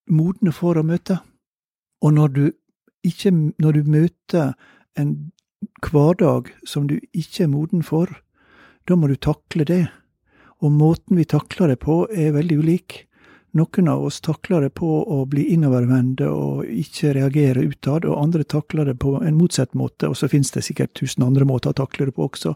modne 0.08 0.52
for 0.52 0.78
å 0.78 0.84
møte. 0.86 1.18
Og 2.02 2.14
når 2.14 2.28
du 2.28 2.52
ikke, 3.04 3.32
når 3.60 3.72
du 3.72 3.84
møter 3.84 4.54
en 4.96 5.32
hverdag 5.82 6.52
som 6.66 6.88
du 6.88 7.00
ikke 7.14 7.44
er 7.44 7.48
moden 7.48 7.84
for, 7.84 8.06
da 8.88 8.96
må 8.96 9.08
du 9.08 9.16
takle 9.16 9.66
det. 9.66 9.88
Og 10.66 10.72
måten 10.74 11.20
vi 11.20 11.26
takler 11.30 11.74
det 11.74 11.82
på, 11.84 12.06
er 12.12 12.34
veldig 12.36 12.58
ulik. 12.58 13.04
Noen 13.58 13.88
av 13.90 14.04
oss 14.06 14.20
takler 14.22 14.68
det 14.68 14.74
på 14.78 14.88
å 15.08 15.24
bli 15.30 15.48
innovervendte 15.54 16.28
og 16.30 16.66
ikke 16.68 17.14
reagere 17.16 17.64
utad, 17.66 18.06
og 18.06 18.20
andre 18.20 18.44
takler 18.44 18.92
det 18.92 18.98
på 19.02 19.16
en 19.22 19.38
motsatt 19.38 19.74
måte, 19.78 20.10
og 20.10 20.18
så 20.20 20.30
finnes 20.30 20.52
det 20.54 20.66
sikkert 20.68 20.94
tusen 21.00 21.26
andre 21.26 21.48
måter 21.48 21.72
å 21.72 21.78
takle 21.78 22.10
det 22.10 22.16
på 22.18 22.28
også. 22.28 22.54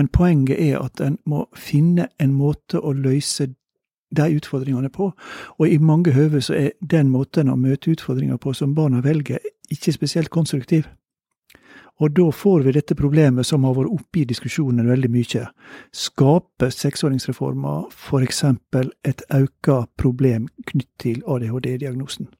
Men 0.00 0.08
poenget 0.08 0.58
er 0.58 0.80
at 0.80 1.02
en 1.04 1.20
må 1.28 1.44
finne 1.54 2.08
en 2.18 2.34
måte 2.34 2.80
å 2.80 2.94
løse 2.96 3.50
de 4.10 4.26
utfordringene 4.40 4.90
på, 4.90 5.12
og 5.58 5.68
i 5.68 5.78
mange 5.78 6.16
høve 6.16 6.40
så 6.42 6.56
er 6.56 6.72
den 6.80 7.12
måten 7.12 7.52
å 7.52 7.58
møte 7.58 7.92
utfordringer 7.92 8.40
på 8.42 8.56
som 8.56 8.74
barna 8.74 9.04
velger, 9.04 9.38
ikke 9.70 9.94
spesielt 9.94 10.32
konstruktiv. 10.34 10.88
Og 12.00 12.14
da 12.16 12.30
får 12.32 12.64
vi 12.64 12.72
dette 12.72 12.96
problemet 12.96 13.46
som 13.46 13.64
har 13.68 13.74
vært 13.76 13.92
oppe 13.92 14.22
i 14.22 14.28
diskusjonen 14.28 14.88
veldig 14.88 15.10
mye. 15.12 15.44
Skaper 15.92 16.72
seksåringsreforma 16.72 17.74
for 17.92 18.24
eksempel 18.24 18.88
et 19.04 19.20
økt 19.36 19.68
problem 20.00 20.48
knytt 20.70 20.88
til 21.02 21.20
ADHD-diagnosen? 21.28 22.30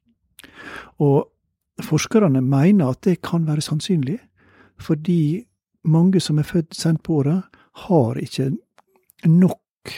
Og 1.04 1.28
forskerne 1.84 2.40
mener 2.40 2.94
at 2.94 3.04
det 3.04 3.20
kan 3.22 3.46
være 3.48 3.64
sannsynlig, 3.64 4.18
fordi 4.80 5.44
mange 5.84 6.20
som 6.20 6.38
er 6.38 6.48
født 6.48 6.74
sent 6.76 7.02
på 7.04 7.20
året, 7.20 7.42
har 7.86 8.18
ikke 8.18 8.50
nok 9.28 9.92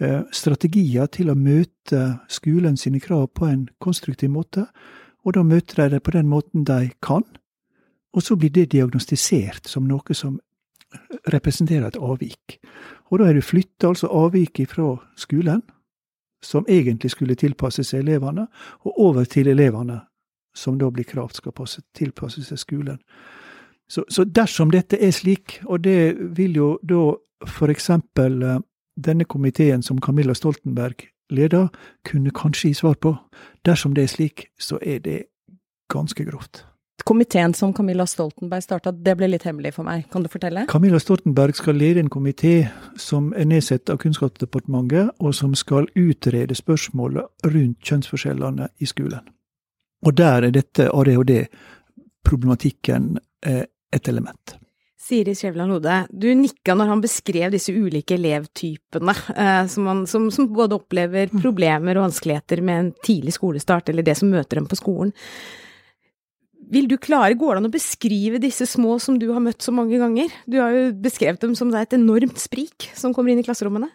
eh, 0.00 0.24
strategier 0.32 1.06
til 1.12 1.30
å 1.30 1.38
møte 1.38 2.02
skolen 2.28 2.76
sine 2.80 3.00
krav 3.00 3.28
på 3.36 3.48
en 3.48 3.68
konstruktiv 3.80 4.32
måte, 4.32 4.66
og 5.24 5.36
da 5.36 5.44
møter 5.44 5.84
de 5.84 5.94
det 5.94 6.02
på 6.04 6.12
den 6.16 6.28
måten 6.28 6.64
de 6.68 6.90
kan 7.04 7.24
og 8.14 8.22
så 8.22 8.36
blir 8.38 8.50
det 8.54 8.70
diagnostisert 8.72 9.68
som 9.68 9.88
noe 9.90 10.14
som 10.14 10.38
representerer 11.32 11.88
et 11.88 11.98
avvik. 11.98 12.58
Og 13.10 13.18
da 13.18 13.28
er 13.28 13.38
det 13.38 13.44
flytta 13.44 13.90
altså 13.90 14.10
avviket 14.10 14.70
fra 14.70 14.94
skolen, 15.18 15.62
som 16.44 16.66
egentlig 16.68 17.10
skulle 17.10 17.34
tilpasse 17.34 17.84
seg 17.84 18.04
elevene, 18.04 18.46
og 18.84 19.00
over 19.00 19.24
til 19.24 19.48
elevene, 19.48 20.00
som 20.54 20.78
da 20.78 20.90
blir 20.90 21.08
kravt 21.08 21.40
skal 21.40 21.52
passe, 21.56 21.82
tilpasse 21.96 22.44
seg 22.44 22.60
skolen. 22.60 23.00
Så, 23.88 24.04
så, 24.08 24.24
dersom 24.24 24.70
dette 24.70 24.96
er 25.00 25.10
slik, 25.12 25.60
og 25.64 25.84
det 25.84 26.14
vil 26.36 26.56
jo 26.56 26.68
da 26.82 27.16
eksempel 27.68 28.42
eh, 28.42 28.60
denne 28.96 29.24
komiteen 29.24 29.82
som 29.82 30.00
Camilla 30.00 30.34
Stoltenberg 30.34 31.08
leder, 31.30 31.68
kunne 32.04 32.30
kanskje 32.30 32.68
gi 32.68 32.74
svar 32.74 32.94
på, 32.94 33.16
dersom 33.64 33.94
det 33.94 34.04
er 34.04 34.12
slik, 34.12 34.46
så 34.58 34.78
er 34.82 34.98
det 34.98 35.24
ganske 35.92 36.24
grovt. 36.24 36.64
Komiteen 37.04 37.54
som 37.54 37.74
Camilla 37.74 38.06
Stoltenberg 38.06 38.62
starta, 38.62 38.92
det 38.92 39.16
ble 39.18 39.28
litt 39.28 39.42
hemmelig 39.44 39.74
for 39.76 39.84
meg. 39.84 40.10
Kan 40.12 40.22
du 40.24 40.28
fortelle? 40.32 40.66
Camilla 40.70 40.98
Stoltenberg 41.02 41.54
skal 41.58 41.74
lede 41.76 42.00
en 42.00 42.10
komité 42.12 42.68
som 42.96 43.34
er 43.36 43.44
nedsatt 43.50 43.90
av 43.92 43.96
Kunnskapsdepartementet, 44.00 45.10
og 45.20 45.34
som 45.34 45.54
skal 45.58 45.84
utrede 45.98 46.54
spørsmålet 46.56 47.24
rundt 47.50 47.78
kjønnsforskjellene 47.84 48.68
i 48.78 48.86
skolen. 48.88 49.20
Og 50.04 50.12
der 50.16 50.42
er 50.46 50.50
dette 50.54 50.90
ADHD-problematikken 50.92 53.18
eh, 53.46 53.64
et 53.92 54.08
element. 54.08 54.58
Siri 55.04 55.34
Skjævland 55.36 55.68
Lode, 55.74 55.96
du 56.08 56.30
nikka 56.32 56.72
når 56.76 56.88
han 56.88 57.00
beskrev 57.04 57.50
disse 57.52 57.72
ulike 57.76 58.14
elevtypene 58.16 59.12
eh, 59.34 59.66
som, 59.68 59.86
han, 59.90 60.06
som, 60.08 60.30
som, 60.32 60.48
både 60.48 60.74
opplever 60.78 61.28
mm. 61.28 61.40
problemer 61.42 61.96
og 61.98 62.06
vanskeligheter 62.06 62.58
med 62.64 62.76
en 62.80 62.88
tidlig 63.04 63.34
skolestart, 63.36 63.88
eller 63.92 64.02
det 64.06 64.16
som 64.16 64.32
møter 64.32 64.56
dem 64.56 64.66
på 64.70 64.80
skolen. 64.80 65.12
Vil 66.74 66.88
du 66.90 66.96
klare, 66.98 67.36
går 67.38 67.54
det 67.54 67.60
an 67.62 67.68
å 67.68 67.74
beskrive 67.74 68.40
disse 68.42 68.66
små 68.66 68.96
som 69.02 69.18
du 69.20 69.28
har 69.30 69.42
møtt 69.44 69.62
så 69.62 69.70
mange 69.74 69.98
ganger? 70.00 70.32
Du 70.50 70.58
har 70.58 70.74
jo 70.74 70.88
beskrevet 71.04 71.42
dem 71.44 71.54
som 71.58 71.70
det 71.70 71.78
er 71.78 71.86
et 71.86 71.98
enormt 72.00 72.40
sprik 72.42 72.88
som 72.98 73.14
kommer 73.14 73.30
inn 73.30 73.42
i 73.42 73.46
klasserommene. 73.46 73.92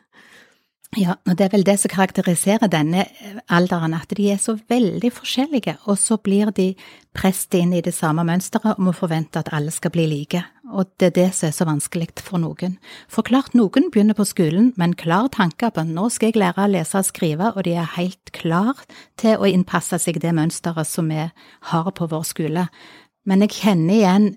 Ja, 0.98 1.20
og 1.30 1.36
det 1.38 1.44
er 1.46 1.52
vel 1.54 1.64
det 1.68 1.76
som 1.78 1.92
karakteriserer 1.94 2.70
denne 2.72 3.04
alderen, 3.46 3.94
at 3.94 4.10
de 4.18 4.24
er 4.34 4.40
så 4.42 4.56
veldig 4.72 5.12
forskjellige, 5.14 5.76
og 5.86 6.00
så 6.02 6.16
blir 6.18 6.50
de 6.58 6.72
presset 7.14 7.60
inn 7.60 7.76
i 7.78 7.82
det 7.86 7.94
samme 7.94 8.24
mønsteret 8.26 8.72
og 8.72 8.88
må 8.88 8.94
forvente 8.98 9.38
at 9.38 9.52
alle 9.54 9.70
skal 9.70 9.94
bli 9.94 10.08
like, 10.10 10.42
og 10.66 10.90
det 10.98 11.12
er 11.12 11.14
det 11.20 11.28
som 11.38 11.52
er 11.52 11.54
så 11.54 11.68
vanskelig 11.70 12.08
for 12.26 12.42
noen. 12.42 12.80
For 13.06 13.22
klart, 13.22 13.54
noen 13.54 13.92
begynner 13.94 14.18
på 14.18 14.26
skolen 14.26 14.72
med 14.78 14.88
en 14.88 14.98
klar 14.98 15.30
tanke 15.36 15.70
på 15.70 15.84
at 15.84 15.92
nå 15.92 16.08
skal 16.10 16.32
jeg 16.32 16.42
lære 16.42 16.66
å 16.66 16.74
lese 16.74 16.98
og 16.98 17.06
skrive, 17.06 17.52
og 17.54 17.70
de 17.70 17.76
er 17.78 17.94
helt 18.00 18.34
klar 18.34 18.82
til 19.22 19.38
å 19.38 19.46
innpasse 19.46 20.02
seg 20.02 20.18
det 20.24 20.34
mønsteret 20.34 20.90
som 20.90 21.14
vi 21.14 21.22
har 21.70 21.94
på 21.94 22.10
vår 22.10 22.26
skole. 22.32 22.66
Men 23.30 23.46
jeg 23.46 23.60
kjenner 23.62 23.94
igjen 24.00 24.28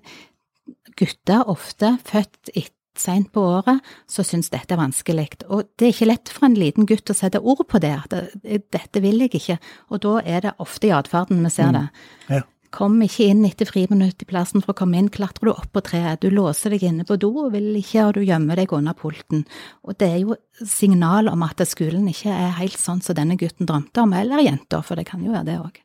gutter 1.01 1.49
ofte 1.49 1.95
født 2.05 2.53
etter 2.53 2.77
seint 2.99 3.31
på 3.33 3.41
året, 3.57 3.81
så 4.09 4.25
syns 4.25 4.51
dette 4.53 4.75
er 4.75 4.81
vanskelig. 4.81 5.27
Og 5.49 5.67
det 5.79 5.87
er 5.87 5.93
ikke 5.95 6.09
lett 6.09 6.31
for 6.33 6.47
en 6.47 6.57
liten 6.57 6.87
gutt 6.89 7.09
å 7.09 7.17
sette 7.17 7.41
ord 7.41 7.65
på 7.69 7.81
det, 7.83 7.93
at 8.05 8.15
dette 8.43 9.03
vil 9.03 9.25
jeg 9.25 9.35
ikke. 9.39 9.59
Og 9.91 10.03
da 10.05 10.17
er 10.23 10.47
det 10.47 10.57
ofte 10.63 10.89
i 10.89 10.95
atferden 10.95 11.43
vi 11.43 11.53
ser 11.53 11.71
mm. 11.71 11.77
det. 11.77 11.85
Mm. 12.27 12.35
Ja. 12.37 12.43
Kom 12.73 12.95
ikke 13.05 13.27
inn 13.29 13.43
etter 13.45 13.69
friminutt 13.69 14.23
i 14.25 14.25
plassen 14.25 14.63
for 14.63 14.73
å 14.73 14.77
komme 14.79 14.97
inn, 14.97 15.11
klatrer 15.13 15.45
du 15.45 15.51
opp 15.51 15.69
på 15.75 15.83
treet, 15.85 16.23
du 16.23 16.33
låser 16.33 16.73
deg 16.73 16.87
inne 16.87 17.05
på 17.05 17.19
do 17.21 17.29
og 17.43 17.51
vil 17.53 17.69
ikke, 17.77 18.07
og 18.07 18.15
du 18.17 18.23
gjemmer 18.25 18.57
deg 18.57 18.73
under 18.73 18.97
pulten. 18.97 19.43
Og 19.85 19.99
det 20.01 20.09
er 20.09 20.19
jo 20.23 20.39
signal 20.57 21.29
om 21.29 21.45
at 21.45 21.61
skolen 21.69 22.07
ikke 22.09 22.33
er 22.33 22.55
helt 22.57 22.79
sånn 22.81 23.03
som 23.05 23.17
denne 23.19 23.37
gutten 23.37 23.69
drømte 23.69 24.01
om, 24.01 24.15
eller 24.17 24.41
jenta, 24.41 24.81
for 24.81 24.97
det 24.97 25.05
kan 25.11 25.21
jo 25.21 25.35
være 25.35 25.51
det 25.51 25.59
òg. 25.61 25.77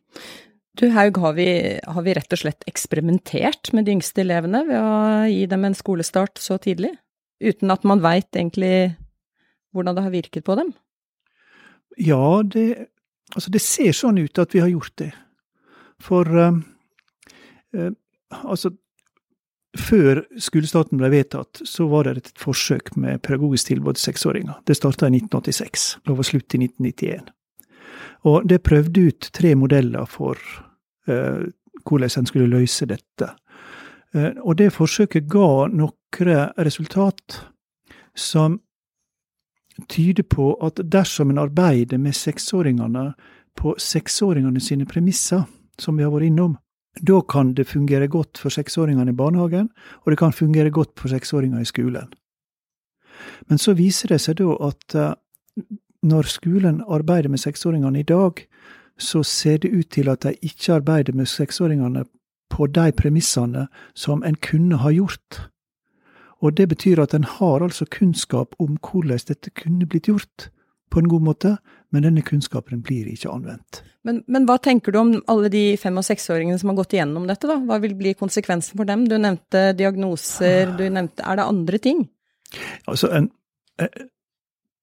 Du 0.78 0.86
Haug, 0.94 1.16
har 1.18 1.32
vi, 1.34 1.48
har 1.82 2.02
vi, 2.06 2.14
rett 2.14 2.34
og 2.34 2.38
slett 2.38 2.62
eksperimentert 2.70 3.72
med 3.74 3.88
de 3.88 3.96
yngste 3.96 4.22
elevene 4.22 4.60
ved 4.68 4.78
å 4.78 4.98
gi 5.26 5.46
dem 5.50 5.64
en 5.66 5.74
skolestart 5.74 6.38
så 6.38 6.54
tidlig? 6.62 6.92
Uten 7.42 7.72
at 7.74 7.86
man 7.86 8.02
veit 8.02 8.30
egentlig 8.30 8.92
hvordan 9.74 9.96
det 9.96 10.04
har 10.04 10.14
virket 10.14 10.46
på 10.46 10.54
dem? 10.58 10.70
Ja, 11.98 12.44
det, 12.46 12.90
altså 13.34 13.50
det 13.50 13.62
ser 13.64 13.96
sånn 13.96 14.20
ut 14.22 14.38
at 14.38 14.54
vi 14.54 14.62
har 14.62 14.70
gjort 14.70 14.94
det. 15.02 15.10
For 15.98 16.30
um, 16.30 16.60
uh, 17.74 17.90
altså 18.44 18.70
før 19.78 20.22
skolestarten 20.38 21.02
ble 21.02 21.10
vedtatt, 21.10 21.58
så 21.66 21.88
var 21.90 22.06
det 22.06 22.14
et 22.22 22.30
forsøk 22.38 22.94
med 22.94 23.24
pedagogisk 23.26 23.72
tilbud 23.72 23.98
til 23.98 24.12
seksåringer. 24.12 24.62
Det 24.66 24.78
starta 24.78 25.10
i 25.10 25.18
1986. 25.18 25.90
Det 26.06 26.18
var 26.22 26.30
slutt 26.30 26.54
i 26.54 26.62
1991. 26.62 27.34
Og 28.30 28.46
det 28.46 28.62
prøvde 28.66 29.08
ut 29.10 29.30
tre 29.34 29.56
modeller 29.58 30.06
for 30.10 30.38
hvordan 31.08 32.20
en 32.20 32.26
skulle 32.26 32.50
løse 32.50 32.86
dette. 32.86 33.30
Eh, 34.14 34.32
og 34.42 34.58
det 34.58 34.72
forsøket 34.72 35.28
ga 35.28 35.68
noen 35.68 35.96
resultat 36.64 37.42
som 38.16 38.60
tyder 39.88 40.24
på 40.24 40.54
at 40.64 40.80
dersom 40.82 41.30
en 41.30 41.38
arbeider 41.38 41.98
med 41.98 42.16
seksåringene 42.16 43.12
på 43.58 43.74
seksåringene 43.78 44.60
sine 44.60 44.86
premisser, 44.86 45.44
som 45.78 45.96
vi 45.96 46.02
har 46.02 46.10
vært 46.10 46.30
innom, 46.30 46.56
da 47.02 47.20
kan 47.22 47.52
det 47.54 47.68
fungere 47.68 48.08
godt 48.08 48.38
for 48.38 48.50
seksåringene 48.50 49.12
i 49.12 49.18
barnehagen, 49.18 49.68
og 50.02 50.10
det 50.10 50.18
kan 50.18 50.32
fungere 50.32 50.70
godt 50.70 50.96
for 50.98 51.08
seksåringer 51.08 51.60
i 51.60 51.68
skolen. 51.68 52.08
Men 53.46 53.58
så 53.58 53.74
viser 53.78 54.08
det 54.08 54.20
seg 54.22 54.40
da 54.40 54.54
at 54.66 54.94
eh, 54.94 55.14
når 56.02 56.30
skolen 56.30 56.82
arbeider 56.86 57.28
med 57.28 57.42
seksåringene 57.42 58.00
i 58.00 58.08
dag, 58.08 58.40
så 58.98 59.22
ser 59.22 59.58
det 59.62 59.70
ut 59.70 59.90
til 59.90 60.08
at 60.08 60.22
de 60.22 60.34
ikke 60.42 60.74
arbeider 60.80 61.14
med 61.14 61.26
seksåringene 61.26 62.04
på 62.50 62.66
de 62.66 62.92
premissene 62.92 63.66
som 63.94 64.22
en 64.24 64.36
kunne 64.42 64.80
ha 64.82 64.90
gjort. 64.90 65.48
Og 66.42 66.56
det 66.56 66.68
betyr 66.68 67.02
at 67.02 67.14
en 67.14 67.24
har 67.24 67.62
altså 67.62 67.86
kunnskap 67.90 68.54
om 68.58 68.78
hvordan 68.78 69.26
dette 69.28 69.50
kunne 69.50 69.86
blitt 69.86 70.08
gjort 70.08 70.50
på 70.90 71.02
en 71.02 71.08
god 71.08 71.20
måte, 71.20 71.56
men 71.92 72.06
denne 72.06 72.22
kunnskapen 72.24 72.82
blir 72.82 73.08
ikke 73.10 73.30
anvendt. 73.30 73.82
Men, 74.06 74.22
men 74.30 74.46
hva 74.48 74.56
tenker 74.62 74.94
du 74.94 75.00
om 75.00 75.10
alle 75.28 75.50
de 75.52 75.62
fem- 75.80 75.98
og 76.00 76.06
seksåringene 76.06 76.58
som 76.60 76.70
har 76.72 76.78
gått 76.78 76.94
igjennom 76.96 77.26
dette, 77.28 77.48
da? 77.50 77.58
Hva 77.60 77.80
vil 77.82 77.96
bli 77.98 78.14
konsekvensen 78.16 78.78
for 78.78 78.88
dem? 78.88 79.04
Du 79.10 79.18
nevnte 79.20 79.72
diagnoser, 79.76 80.72
du 80.78 80.86
nevnte 80.86 81.26
Er 81.26 81.40
det 81.40 81.48
andre 81.48 81.80
ting? 81.82 82.06
Altså, 82.88 83.10
en, 83.12 83.28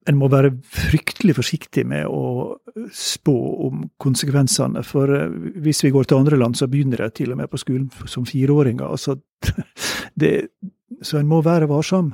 en 0.05 0.17
må 0.19 0.29
være 0.29 0.51
fryktelig 0.69 1.35
forsiktig 1.39 1.85
med 1.89 2.05
å 2.09 2.57
spå 2.93 3.35
om 3.67 3.85
konsekvensene. 4.01 4.83
For 4.85 5.11
eh, 5.15 5.33
hvis 5.65 5.83
vi 5.85 5.93
går 5.95 6.09
til 6.09 6.21
andre 6.21 6.39
land, 6.39 6.57
så 6.59 6.69
begynner 6.69 7.01
de 7.01 7.09
til 7.15 7.33
og 7.33 7.41
med 7.41 7.49
på 7.51 7.61
skolen 7.61 7.89
som 8.09 8.27
fireåringer. 8.29 8.85
Altså, 8.85 9.17
det, 10.21 10.33
så 11.01 11.19
en 11.19 11.31
må 11.31 11.41
være 11.45 11.69
varsom. 11.71 12.13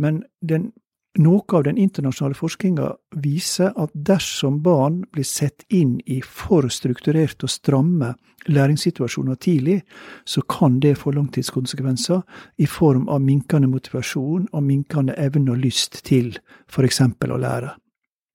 Men 0.00 0.22
den, 0.40 0.70
noe 1.18 1.56
av 1.56 1.64
den 1.66 1.78
internasjonale 1.80 2.36
forskninga 2.36 2.90
viser 3.22 3.72
at 3.76 3.92
dersom 3.94 4.60
barn 4.64 5.02
blir 5.12 5.26
sett 5.26 5.64
inn 5.68 5.98
i 6.06 6.20
for 6.22 6.68
strukturerte 6.72 7.46
og 7.46 7.52
stramme 7.52 8.12
læringssituasjoner 8.46 9.34
tidlig, 9.42 9.80
så 10.24 10.42
kan 10.42 10.78
det 10.80 10.98
få 10.98 11.10
langtidskonsekvenser 11.16 12.22
i 12.58 12.66
form 12.66 13.08
av 13.08 13.20
minkende 13.24 13.68
motivasjon 13.70 14.46
og 14.52 14.62
minkende 14.62 15.16
evne 15.18 15.56
og 15.56 15.64
lyst 15.64 16.02
til 16.06 16.36
f.eks. 16.70 17.00
å 17.02 17.42
lære. 17.42 17.74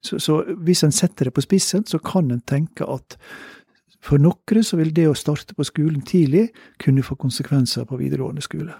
Så, 0.03 0.19
så 0.19 0.41
hvis 0.65 0.83
en 0.83 0.91
setter 0.91 1.29
det 1.29 1.35
på 1.35 1.45
spissen, 1.45 1.85
så 1.85 1.99
kan 1.99 2.31
en 2.31 2.41
tenke 2.41 2.87
at 2.89 3.17
for 4.01 4.17
noen 4.17 4.63
så 4.65 4.79
vil 4.79 4.93
det 4.93 5.07
å 5.07 5.17
starte 5.17 5.53
på 5.55 5.65
skolen 5.67 6.01
tidlig 6.01 6.49
kunne 6.81 7.05
få 7.05 7.15
konsekvenser 7.21 7.85
på 7.85 7.99
videregående 8.01 8.41
skole. 8.41 8.73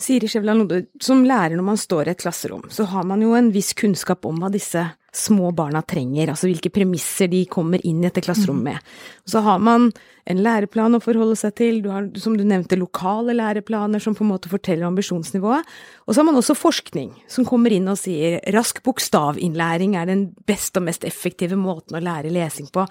Siri 0.00 0.28
Skjæveland 0.30 0.64
Lode, 0.64 0.84
som 1.02 1.24
lærer 1.26 1.58
når 1.58 1.66
man 1.66 1.80
står 1.80 2.08
i 2.08 2.14
et 2.14 2.22
klasserom, 2.22 2.64
så 2.72 2.86
har 2.88 3.04
man 3.08 3.20
jo 3.24 3.34
en 3.36 3.50
viss 3.52 3.74
kunnskap 3.76 4.24
om 4.28 4.40
hva 4.40 4.48
disse 4.52 4.86
små 5.12 5.50
barna 5.56 5.82
trenger, 5.82 6.30
altså 6.30 6.46
hvilke 6.46 6.70
premisser 6.70 7.26
de 7.30 7.42
kommer 7.50 7.82
inn 7.86 7.98
i 7.98 8.06
dette 8.06 8.22
klasserommet 8.22 8.68
med. 8.68 8.90
Så 9.28 9.42
har 9.42 9.58
man 9.62 9.88
en 10.30 10.42
læreplan 10.44 10.94
å 10.94 11.00
forholde 11.02 11.34
seg 11.38 11.56
til, 11.58 11.80
du 11.82 11.88
har, 11.90 12.06
som 12.22 12.36
du 12.38 12.44
nevnte, 12.46 12.78
lokale 12.78 13.34
læreplaner 13.34 14.02
som 14.02 14.14
på 14.14 14.22
en 14.22 14.30
måte 14.30 14.52
forteller 14.52 14.86
ambisjonsnivået, 14.86 15.66
og 16.06 16.14
så 16.14 16.20
har 16.20 16.28
man 16.30 16.38
også 16.38 16.54
forskning 16.58 17.10
som 17.30 17.48
kommer 17.48 17.74
inn 17.74 17.90
og 17.90 17.98
sier 17.98 18.38
rask 18.54 18.78
bokstavinnlæring 18.86 19.98
er 19.98 20.12
den 20.12 20.28
beste 20.46 20.78
og 20.78 20.86
mest 20.86 21.06
effektive 21.08 21.58
måten 21.58 21.98
å 21.98 22.04
lære 22.04 22.30
lesing 22.34 22.70
på. 22.70 22.86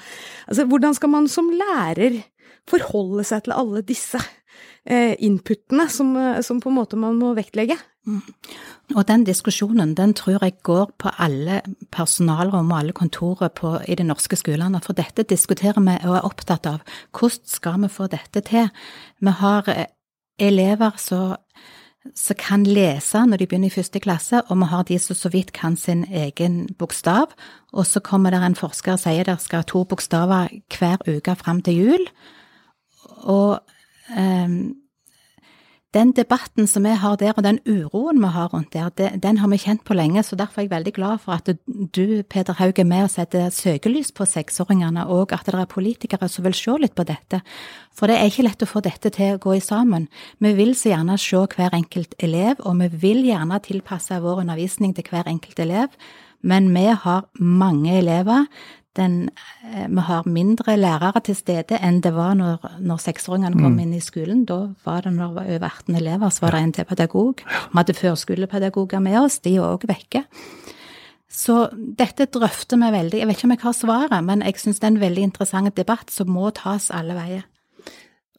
Altså, 0.49 0.67
hvordan 0.67 0.99
skal 0.99 1.15
man 1.15 1.31
som 1.31 1.47
lærer 1.55 2.19
forholde 2.69 3.23
seg 3.25 3.47
til 3.47 3.55
alle 3.55 3.81
disse 3.87 4.19
inputene 5.19 5.87
som, 5.91 6.15
eh, 6.17 6.41
som, 6.41 6.61
på 6.61 6.69
en 6.71 6.77
måte 6.79 6.99
man 6.99 7.17
må 7.19 7.33
vektlegge. 7.37 7.77
Mm. 8.07 8.21
Og 8.95 9.05
den 9.07 9.25
diskusjonen 9.27 9.93
den 9.97 10.15
tror 10.17 10.39
jeg 10.43 10.57
går 10.65 10.93
på 10.97 11.11
alle 11.21 11.61
personalrom 11.93 12.71
og 12.71 12.79
alle 12.79 12.95
kontorer 12.97 13.51
på, 13.53 13.75
i 13.87 13.95
de 13.95 14.07
norske 14.07 14.39
skolene. 14.39 14.81
For 14.81 14.97
dette 14.97 15.27
diskuterer 15.29 15.81
vi 15.83 15.97
og 16.07 16.15
er 16.17 16.25
opptatt 16.25 16.69
av. 16.69 16.79
Hvordan 17.13 17.45
skal 17.45 17.81
vi 17.83 17.91
få 17.93 18.07
dette 18.07 18.41
til? 18.41 18.71
Vi 19.19 19.35
har 19.43 19.69
eh, 19.69 19.91
elever 20.39 20.97
som 20.97 21.37
som 22.15 22.37
kan 22.39 22.63
lese 22.63 23.19
når 23.27 23.41
de 23.41 23.47
begynner 23.49 23.67
i 23.67 23.75
første 23.75 23.99
klasse, 23.99 24.41
og 24.47 24.57
vi 24.61 24.67
har 24.71 24.85
de 24.87 24.97
som 24.99 25.17
så 25.17 25.29
vidt 25.33 25.51
kan 25.53 25.75
sin 25.77 26.05
egen 26.05 26.67
bokstav. 26.79 27.33
Og 27.73 27.85
så 27.85 27.99
kommer 27.99 28.31
det 28.31 28.39
en 28.43 28.55
forsker 28.55 28.95
og 28.95 29.01
sier 29.03 29.27
det 29.27 29.39
skal 29.43 29.61
ha 29.61 29.67
to 29.67 29.83
bokstaver 29.83 30.47
hver 30.77 31.03
uke 31.07 31.35
fram 31.35 31.61
til 31.61 31.75
jul. 31.75 32.07
Og 33.27 33.59
den 35.93 36.11
debatten 36.13 36.67
som 36.69 36.85
vi 36.85 36.91
har 37.01 37.15
der, 37.17 37.33
og 37.33 37.43
den 37.43 37.57
uroen 37.65 38.19
vi 38.21 38.29
har 38.29 38.51
rundt 38.53 38.73
der, 38.73 38.91
det, 38.93 39.23
den 39.23 39.39
har 39.41 39.49
vi 39.49 39.57
kjent 39.57 39.83
på 39.83 39.95
lenge. 39.97 40.23
så 40.23 40.35
Derfor 40.35 40.61
er 40.61 40.67
jeg 40.67 40.71
veldig 40.71 40.93
glad 40.93 41.17
for 41.23 41.33
at 41.33 41.49
du, 41.95 42.23
Peter 42.29 42.53
Haug, 42.53 42.79
er 42.79 42.85
med 42.85 43.03
og 43.03 43.09
setter 43.09 43.49
søkelys 43.49 44.11
på 44.11 44.25
seksåringene, 44.25 45.07
og 45.07 45.33
at 45.33 45.45
det 45.45 45.55
er 45.55 45.65
politikere 45.65 46.29
som 46.29 46.45
vil 46.45 46.53
se 46.53 46.77
litt 46.77 46.95
på 46.95 47.07
dette. 47.09 47.41
For 47.91 48.07
det 48.07 48.19
er 48.19 48.29
ikke 48.29 48.45
lett 48.45 48.61
å 48.61 48.69
få 48.69 48.83
dette 48.85 49.09
til 49.09 49.33
å 49.33 49.41
gå 49.41 49.57
i 49.57 49.65
sammen. 49.65 50.07
Vi 50.37 50.53
vil 50.53 50.75
så 50.77 50.93
gjerne 50.93 51.17
se 51.17 51.41
hver 51.55 51.73
enkelt 51.73 52.13
elev, 52.19 52.61
og 52.61 52.77
vi 52.83 52.87
vil 53.01 53.25
gjerne 53.25 53.59
tilpasse 53.59 54.21
vår 54.21 54.45
undervisning 54.45 54.93
til 54.93 55.09
hver 55.09 55.25
enkelt 55.25 55.59
elev. 55.59 55.89
Men 56.41 56.69
vi 56.71 56.85
har 56.85 57.25
mange 57.35 57.97
elever 57.97 58.45
den, 58.97 59.29
en, 59.63 59.95
vi 59.95 60.05
har 60.07 60.27
mindre 60.27 60.75
lærere 60.77 61.21
til 61.25 61.37
stede 61.37 61.77
enn 61.77 61.99
det 62.01 62.13
var 62.15 62.33
når, 62.39 62.63
når 62.81 63.03
seksåringene 63.03 63.59
kom 63.59 63.75
mm. 63.75 63.83
inn 63.83 63.93
i 63.97 64.01
skolen. 64.03 64.45
Da 64.49 64.61
var 64.85 65.05
det 65.05 65.13
når 65.15 65.27
det 65.27 65.35
var 65.35 65.51
over 65.57 65.67
18 65.69 65.99
elever, 66.01 66.33
så 66.33 66.45
var 66.45 66.57
det 66.57 66.63
en 66.63 66.73
til 66.79 66.89
pedagog. 66.89 67.43
Vi 67.45 67.77
hadde 67.77 67.97
førskolepedagoger 67.99 69.03
med 69.05 69.19
oss, 69.21 69.39
de 69.45 69.55
er 69.57 69.67
òg 69.67 69.85
vekke. 69.89 70.23
Så 71.29 71.67
dette 71.75 72.25
drøfter 72.33 72.79
vi 72.81 72.89
veldig. 72.95 73.19
Jeg 73.21 73.29
vet 73.29 73.37
ikke 73.37 73.47
om 73.47 73.53
jeg 73.53 73.63
har 73.63 73.77
svaret, 73.77 74.23
men 74.25 74.41
jeg 74.41 74.57
syns 74.57 74.81
det 74.81 74.87
er 74.87 74.95
en 74.95 75.03
veldig 75.03 75.27
interessant 75.29 75.75
debatt 75.77 76.09
som 76.11 76.31
må 76.33 76.49
tas 76.57 76.89
alle 76.95 77.13
veier. 77.17 77.45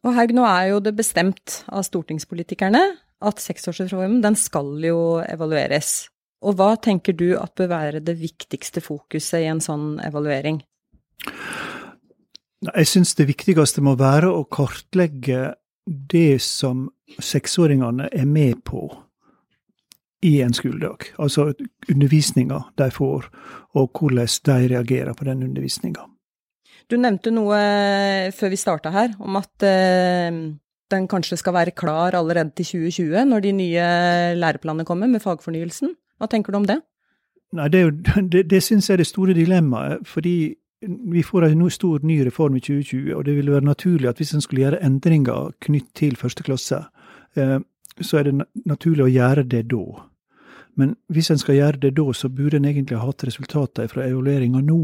Og 0.00 0.16
Haug, 0.16 0.32
nå 0.34 0.46
er 0.48 0.70
jo 0.72 0.80
det 0.82 0.96
bestemt 0.96 1.60
av 1.68 1.84
stortingspolitikerne 1.86 2.80
at 3.20 3.42
seksårsreformen 3.42 4.22
den 4.24 4.36
skal 4.38 4.72
jo 4.82 5.20
evalueres. 5.22 6.08
Og 6.40 6.56
hva 6.56 6.72
tenker 6.80 7.16
du 7.16 7.34
at 7.36 7.52
bør 7.58 7.68
være 7.74 8.00
det 8.04 8.16
viktigste 8.20 8.80
fokuset 8.84 9.44
i 9.44 9.50
en 9.50 9.60
sånn 9.60 9.98
evaluering? 10.04 10.62
Jeg 12.60 12.88
syns 12.88 13.14
det 13.16 13.28
viktigste 13.28 13.84
må 13.84 13.96
være 14.00 14.30
å 14.32 14.46
kartlegge 14.48 15.54
det 15.86 16.40
som 16.44 16.88
seksåringene 17.20 18.08
er 18.12 18.28
med 18.28 18.60
på 18.68 18.84
i 20.24 20.40
en 20.44 20.52
skoledag. 20.52 21.10
Altså 21.20 21.50
undervisninga 21.88 22.60
de 22.76 22.88
får, 22.92 23.28
og 23.76 23.96
hvordan 23.96 24.34
de 24.48 24.72
reagerer 24.74 25.16
på 25.16 25.28
den 25.28 25.46
undervisninga. 25.48 26.04
Du 26.90 26.98
nevnte 26.98 27.32
noe 27.32 27.60
før 28.34 28.52
vi 28.52 28.58
starta 28.58 28.92
her, 28.92 29.14
om 29.22 29.38
at 29.38 29.64
eh, 29.64 30.40
den 30.90 31.08
kanskje 31.08 31.38
skal 31.40 31.54
være 31.56 31.76
klar 31.76 32.16
allerede 32.18 32.52
til 32.58 32.82
2020, 32.90 33.24
når 33.30 33.44
de 33.44 33.52
nye 33.56 33.88
læreplanene 34.36 34.88
kommer 34.88 35.08
med 35.08 35.22
fagfornyelsen. 35.24 35.94
Hva 36.20 36.28
tenker 36.28 36.52
du 36.52 36.60
om 36.60 36.68
det? 36.68 36.80
Nei, 37.56 37.68
Det, 37.68 37.82
det, 38.32 38.44
det 38.50 38.62
syns 38.62 38.90
jeg 38.90 38.98
er 38.98 39.04
det 39.04 39.10
store 39.10 39.34
dilemmaet. 39.34 40.06
fordi 40.06 40.54
vi 41.12 41.22
får 41.22 41.44
en 41.44 41.70
stor 41.70 42.00
ny 42.02 42.20
reform 42.24 42.56
i 42.56 42.60
2020, 42.60 43.16
og 43.16 43.24
det 43.24 43.36
ville 43.36 43.52
være 43.52 43.64
naturlig 43.64 44.08
at 44.08 44.16
hvis 44.16 44.34
en 44.34 44.40
skulle 44.40 44.62
gjøre 44.62 44.84
endringer 44.84 45.52
knytt 45.60 45.94
til 45.94 46.16
første 46.16 46.42
klasse, 46.42 46.84
eh, 47.36 47.58
så 48.00 48.18
er 48.18 48.22
det 48.22 48.44
naturlig 48.64 49.04
å 49.04 49.12
gjøre 49.12 49.42
det 49.42 49.66
da. 49.70 49.84
Men 50.76 50.96
hvis 51.08 51.30
en 51.30 51.38
skal 51.38 51.54
gjøre 51.54 51.82
det 51.82 51.96
da, 51.96 52.12
så 52.12 52.28
burde 52.28 52.56
en 52.56 52.64
egentlig 52.64 52.98
ha 52.98 53.06
hatt 53.06 53.24
resultater 53.26 53.86
fra 53.86 54.06
evalueringa 54.06 54.62
nå. 54.64 54.80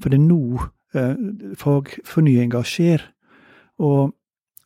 For 0.00 0.08
det 0.08 0.18
er 0.18 0.24
nå 0.24 0.60
eh, 0.94 1.16
fagfornyinga 1.60 2.62
skjer. 2.64 3.04
Og 3.78 4.14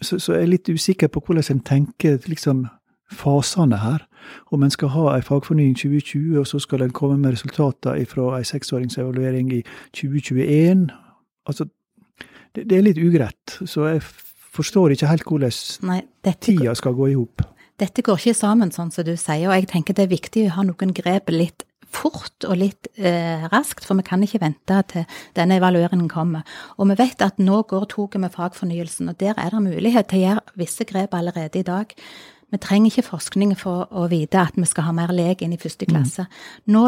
så, 0.03 0.19
så 0.19 0.37
jeg 0.37 0.43
er 0.43 0.53
litt 0.53 0.69
usikker 0.69 1.11
på 1.11 1.25
hvordan 1.27 1.57
en 1.57 1.65
tenker 1.67 2.21
liksom, 2.27 2.67
fasene 3.13 3.79
her. 3.83 4.07
Om 4.55 4.63
en 4.63 4.73
skal 4.73 4.93
ha 4.95 5.17
en 5.17 5.25
fagfornying 5.27 5.75
2020, 5.77 6.41
og 6.41 6.47
så 6.47 6.61
skal 6.63 6.85
en 6.85 6.95
komme 6.95 7.19
med 7.19 7.35
resultater 7.35 8.05
fra 8.09 8.39
en 8.39 8.49
seksåringsevaluering 8.49 9.53
i 9.59 9.63
2021. 9.99 10.89
Altså, 11.47 11.67
det, 12.55 12.69
det, 12.71 12.79
er 12.79 12.87
litt 12.87 13.01
ugreit. 13.03 13.59
Så 13.65 13.89
jeg 13.91 14.05
forstår 14.53 14.95
ikke 14.95 15.11
helt 15.11 15.27
hvordan 15.27 16.07
tida 16.41 16.77
skal 16.79 16.97
gå 16.97 17.11
i 17.11 17.19
hop. 17.19 17.45
Dette 17.81 18.05
går 18.05 18.21
ikke 18.21 18.37
sammen, 18.37 18.71
sånn 18.71 18.93
som 18.95 19.07
du 19.07 19.15
sier, 19.17 19.49
og 19.49 19.57
jeg 19.57 19.71
tenker 19.73 19.97
det 19.97 20.07
er 20.07 20.13
viktig 20.13 20.47
å 20.47 20.57
ha 20.59 20.67
noen 20.69 20.93
grep 20.95 21.33
litt 21.33 21.65
fort 21.93 22.47
og 22.49 22.57
litt 22.57 22.89
eh, 22.97 23.45
raskt, 23.53 23.85
for 23.85 23.99
vi 23.99 24.05
kan 24.07 24.23
ikke 24.25 24.41
vente 24.43 24.79
til 24.93 25.19
denne 25.37 25.59
evalueringen 25.61 26.09
kommer. 26.11 26.47
Og 26.79 26.89
vi 26.91 26.99
vet 27.03 27.25
at 27.25 27.41
nå 27.43 27.63
går 27.69 27.89
toget 27.93 28.23
med 28.23 28.33
fagfornyelsen, 28.35 29.13
og 29.13 29.19
der 29.21 29.37
er 29.37 29.53
det 29.53 29.65
mulighet 29.67 30.09
til 30.11 30.23
å 30.23 30.25
gjøre 30.27 30.63
visse 30.63 30.87
grep 30.89 31.17
allerede 31.19 31.61
i 31.61 31.67
dag. 31.67 31.93
Vi 32.53 32.61
trenger 32.61 32.91
ikke 32.91 33.07
forskning 33.07 33.55
for 33.57 33.89
å 33.89 34.05
vite 34.13 34.41
at 34.43 34.59
vi 34.61 34.67
skal 34.69 34.85
ha 34.91 34.93
mer 34.93 35.13
lek 35.17 35.41
inn 35.43 35.55
i 35.57 35.61
første 35.61 35.89
klasse. 35.89 36.27
Mm. 36.29 36.75
Nå, 36.75 36.83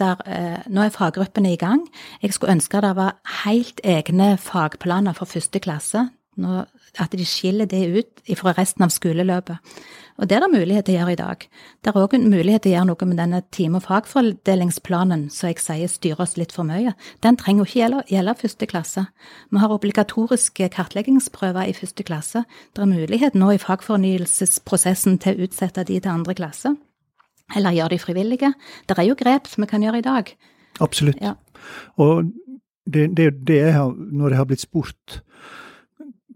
der, 0.00 0.16
eh, 0.26 0.64
nå 0.66 0.82
er 0.82 0.90
faggruppene 0.90 1.52
i 1.52 1.60
gang. 1.60 1.86
Jeg 2.22 2.34
skulle 2.34 2.56
ønske 2.56 2.80
det 2.82 2.96
var 2.96 3.14
helt 3.44 3.80
egne 3.84 4.36
fagplaner 4.36 5.14
for 5.14 5.30
første 5.30 5.60
klasse. 5.60 6.08
Nå, 6.36 6.64
at 7.00 7.12
de 7.12 7.26
skiller 7.26 7.66
det 7.70 7.82
ut 7.94 8.38
fra 8.38 8.54
resten 8.56 8.84
av 8.86 8.92
skoleløpet. 8.94 9.58
Og 10.14 10.28
det 10.30 10.36
er 10.36 10.44
det 10.44 10.52
mulighet 10.52 10.86
til 10.86 10.94
å 10.94 10.98
gjøre 11.00 11.14
i 11.16 11.18
dag. 11.18 11.44
Det 11.82 11.90
er 11.90 11.96
òg 11.98 12.12
mulighet 12.22 12.62
til 12.62 12.70
å 12.70 12.74
gjøre 12.76 12.88
noe 12.92 13.06
med 13.10 13.18
denne 13.18 13.40
time- 13.50 13.80
og 13.80 13.86
fagfordelingsplanen 13.88 15.24
som 15.34 15.50
jeg 15.50 15.58
sier 15.58 15.90
styrer 15.90 16.22
oss 16.22 16.36
litt 16.38 16.54
for 16.54 16.66
mye. 16.68 16.94
Den 17.24 17.36
trenger 17.40 17.64
jo 17.64 17.66
ikke 17.66 17.80
gjelde, 17.80 18.02
gjelde 18.12 18.36
første 18.38 18.68
klasse. 18.70 19.06
Vi 19.50 19.58
har 19.58 19.74
obligatoriske 19.74 20.70
kartleggingsprøver 20.76 21.66
i 21.66 21.74
første 21.74 22.06
klasse. 22.06 22.44
Det 22.74 22.86
er 22.86 22.92
mulighet 22.92 23.34
nå 23.34 23.50
i 23.56 23.58
fagfornyelsesprosessen 23.58 25.18
til 25.18 25.34
å 25.34 25.48
utsette 25.48 25.82
de 25.82 25.98
til 25.98 26.14
andre 26.14 26.38
klasse. 26.38 26.76
Eller 27.56 27.74
gjøre 27.74 27.96
de 27.96 27.98
frivillige. 27.98 28.54
Det 28.86 28.98
er 28.98 29.10
jo 29.10 29.18
grep 29.18 29.50
som 29.50 29.66
vi 29.66 29.70
kan 29.72 29.82
gjøre 29.82 29.98
i 29.98 30.06
dag. 30.06 30.30
Absolutt. 30.80 31.18
Ja. 31.20 31.34
Og 31.98 32.30
det, 32.86 33.16
det, 33.16 33.32
det 33.48 33.60
er 33.66 33.82
når 33.90 34.30
jeg 34.30 34.38
har 34.38 34.48
blitt 34.48 34.62
spurt 34.62 35.20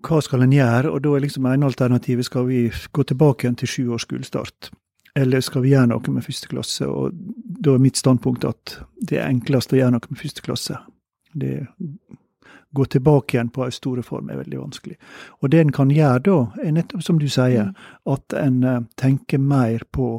hva 0.04 0.20
skal 0.22 0.44
en 0.44 0.54
gjøre? 0.54 0.92
Og 0.92 1.02
da 1.04 1.14
er 1.14 1.24
liksom 1.24 1.48
ene 1.50 1.66
alternativet 1.66 2.26
skal 2.26 2.46
vi 2.48 2.66
gå 2.68 3.04
tilbake 3.08 3.46
igjen 3.46 3.58
til 3.58 3.72
sju 3.72 3.82
års 3.96 4.06
skolestart. 4.06 4.70
Eller 5.18 5.42
skal 5.42 5.64
vi 5.64 5.72
gjøre 5.72 5.90
noe 5.90 6.14
med 6.14 6.26
første 6.26 6.50
klasse? 6.50 6.86
Og 6.86 7.16
da 7.64 7.74
er 7.74 7.82
mitt 7.82 7.98
standpunkt 7.98 8.46
at 8.46 8.78
det 9.00 9.18
er 9.18 9.28
enklest 9.28 9.74
å 9.74 9.80
gjøre 9.80 9.96
noe 9.96 10.10
med 10.12 10.20
første 10.22 10.44
klasse. 10.44 10.78
Det 11.34 11.66
Gå 12.70 12.84
tilbake 12.84 13.36
igjen 13.36 13.48
på 13.48 13.62
en 13.64 13.72
stor 13.72 13.96
reform 13.96 14.28
er 14.28 14.42
veldig 14.42 14.58
vanskelig. 14.60 14.98
Og 15.40 15.48
det 15.50 15.62
en 15.62 15.70
kan 15.72 15.88
gjøre 15.88 16.20
da, 16.26 16.34
er 16.60 16.74
nettopp 16.76 17.00
som 17.00 17.16
du 17.16 17.24
sier, 17.32 17.70
mm. 17.72 17.86
at 18.12 18.34
en 18.36 18.58
eh, 18.60 18.82
tenker 19.00 19.40
mer 19.40 19.86
på 19.88 20.10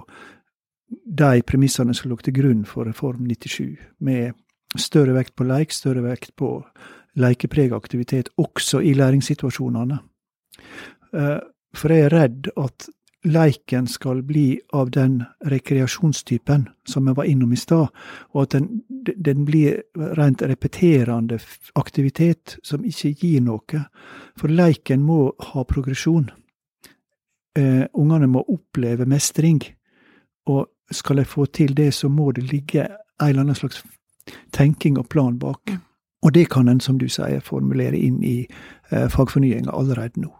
de 0.89 1.43
premissene 1.45 1.93
som 1.93 2.09
lå 2.09 2.17
til 2.25 2.33
grunn 2.33 2.63
for 2.65 2.89
Reform 2.89 3.27
97, 3.29 3.77
med 4.01 4.33
større 4.81 5.13
vekt 5.13 5.35
på 5.37 5.45
leik, 5.45 5.75
større 5.75 6.01
vekt 6.07 6.33
på 6.41 6.55
lekepreget 7.15 7.73
aktivitet 7.73 8.29
også 8.37 8.79
i 8.79 8.93
læringssituasjonene. 8.93 9.99
Eh, 11.13 11.39
for 11.73 11.93
jeg 11.93 12.05
er 12.05 12.13
redd 12.13 12.49
at 12.57 12.89
leiken 13.23 13.87
skal 13.87 14.21
bli 14.23 14.59
av 14.73 14.91
den 14.95 15.23
rekreasjonstypen 15.51 16.67
som 16.87 17.07
jeg 17.07 17.17
var 17.17 17.27
innom 17.27 17.53
i 17.53 17.59
stad, 17.59 17.89
og 18.31 18.41
at 18.41 18.55
den, 18.55 18.81
den, 19.15 19.43
blir 19.45 19.81
rent 20.17 20.41
repeterende 20.41 21.39
aktivitet 21.75 22.57
som 22.63 22.85
ikke 22.85 23.13
gir 23.19 23.43
noe. 23.43 23.83
For 24.39 24.47
leiken 24.47 25.03
må 25.03 25.33
ha 25.51 25.65
progresjon. 25.67 26.29
Eh, 27.57 27.85
ungene 27.93 28.29
må 28.31 28.45
oppleve 28.47 29.05
mestring, 29.09 29.61
og 30.47 30.69
skal 30.91 31.21
jeg 31.21 31.29
få 31.29 31.45
til 31.45 31.75
det, 31.77 31.93
så 31.93 32.09
må 32.09 32.31
det 32.31 32.47
ligge 32.49 32.87
en 32.87 33.27
eller 33.27 33.43
annen 33.43 33.57
slags 33.57 33.83
tenking 34.55 34.97
og 34.97 35.09
plan 35.09 35.37
bak. 35.39 35.75
Og 36.21 36.33
det 36.35 36.49
kan 36.51 36.67
en, 36.67 36.81
som 36.83 36.97
du 36.99 37.07
sier, 37.07 37.39
formulere 37.39 37.97
inn 37.97 38.19
i 38.23 38.37
eh, 38.91 39.07
fagfornyinga 39.11 39.71
allerede 39.71 40.21
nå. 40.21 40.33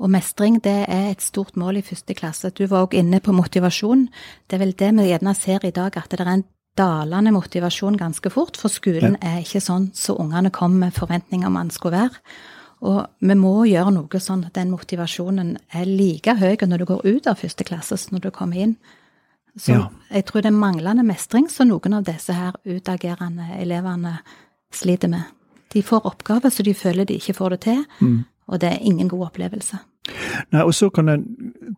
Og 0.00 0.08
mestring 0.08 0.56
det 0.64 0.86
er 0.88 1.10
et 1.10 1.22
stort 1.22 1.58
mål 1.60 1.82
i 1.82 1.84
første 1.84 2.14
klasse. 2.16 2.50
Du 2.56 2.64
var 2.66 2.86
òg 2.86 2.96
inne 2.96 3.20
på 3.20 3.34
motivasjon. 3.36 4.06
Det 4.48 4.56
er 4.56 4.62
vel 4.62 4.72
det 4.72 4.94
vi 4.96 5.10
gjerne 5.10 5.34
ser 5.36 5.66
i 5.68 5.74
dag, 5.76 5.96
at 5.96 6.08
det 6.08 6.22
er 6.24 6.32
en 6.32 6.46
dalende 6.78 7.34
motivasjon 7.36 7.98
ganske 8.00 8.32
fort. 8.32 8.56
For 8.56 8.72
skolen 8.72 9.18
ja. 9.18 9.34
er 9.34 9.44
ikke 9.44 9.60
sånn 9.60 9.90
så 9.94 10.16
ungene 10.16 10.52
kommer 10.54 10.86
med 10.86 10.96
forventninger 10.96 11.50
om 11.50 11.60
den 11.60 11.74
skulle 11.74 11.98
være. 11.98 12.22
Og 12.80 13.02
vi 13.20 13.36
må 13.36 13.52
gjøre 13.68 13.92
noe 13.92 14.22
sånn 14.24 14.46
at 14.48 14.56
den 14.56 14.72
motivasjonen 14.72 15.58
er 15.76 15.84
like 15.84 16.32
høy 16.40 16.56
når 16.64 16.80
du 16.80 16.88
går 16.88 17.04
ut 17.04 17.28
av 17.28 17.36
første 17.42 17.66
klasse 17.68 17.98
som 18.00 18.16
når 18.16 18.24
du 18.24 18.30
kommer 18.32 18.64
inn. 18.64 18.76
Så 19.58 19.74
ja. 19.74 19.88
jeg 20.08 20.24
tror 20.24 20.40
det 20.40 20.48
er 20.48 20.56
manglende 20.56 21.04
mestring 21.04 21.50
som 21.52 21.68
noen 21.68 21.98
av 21.98 22.06
disse 22.08 22.32
her 22.32 22.56
utagerende 22.64 23.50
elevene 23.58 24.20
sliter 24.72 25.08
med. 25.08 25.22
De 25.72 25.82
får 25.82 26.06
oppgaver 26.06 26.50
så 26.50 26.62
de 26.66 26.74
føler 26.74 27.04
de 27.04 27.14
ikke 27.14 27.34
får 27.34 27.54
det 27.54 27.60
til, 27.60 27.84
mm. 28.00 28.18
og 28.46 28.60
det 28.60 28.68
er 28.68 28.82
ingen 28.82 29.08
god 29.08 29.26
opplevelse. 29.30 29.78
Nei, 30.50 30.62
og 30.62 30.74
Så 30.74 30.90
kan 30.90 31.08
jeg 31.08 31.24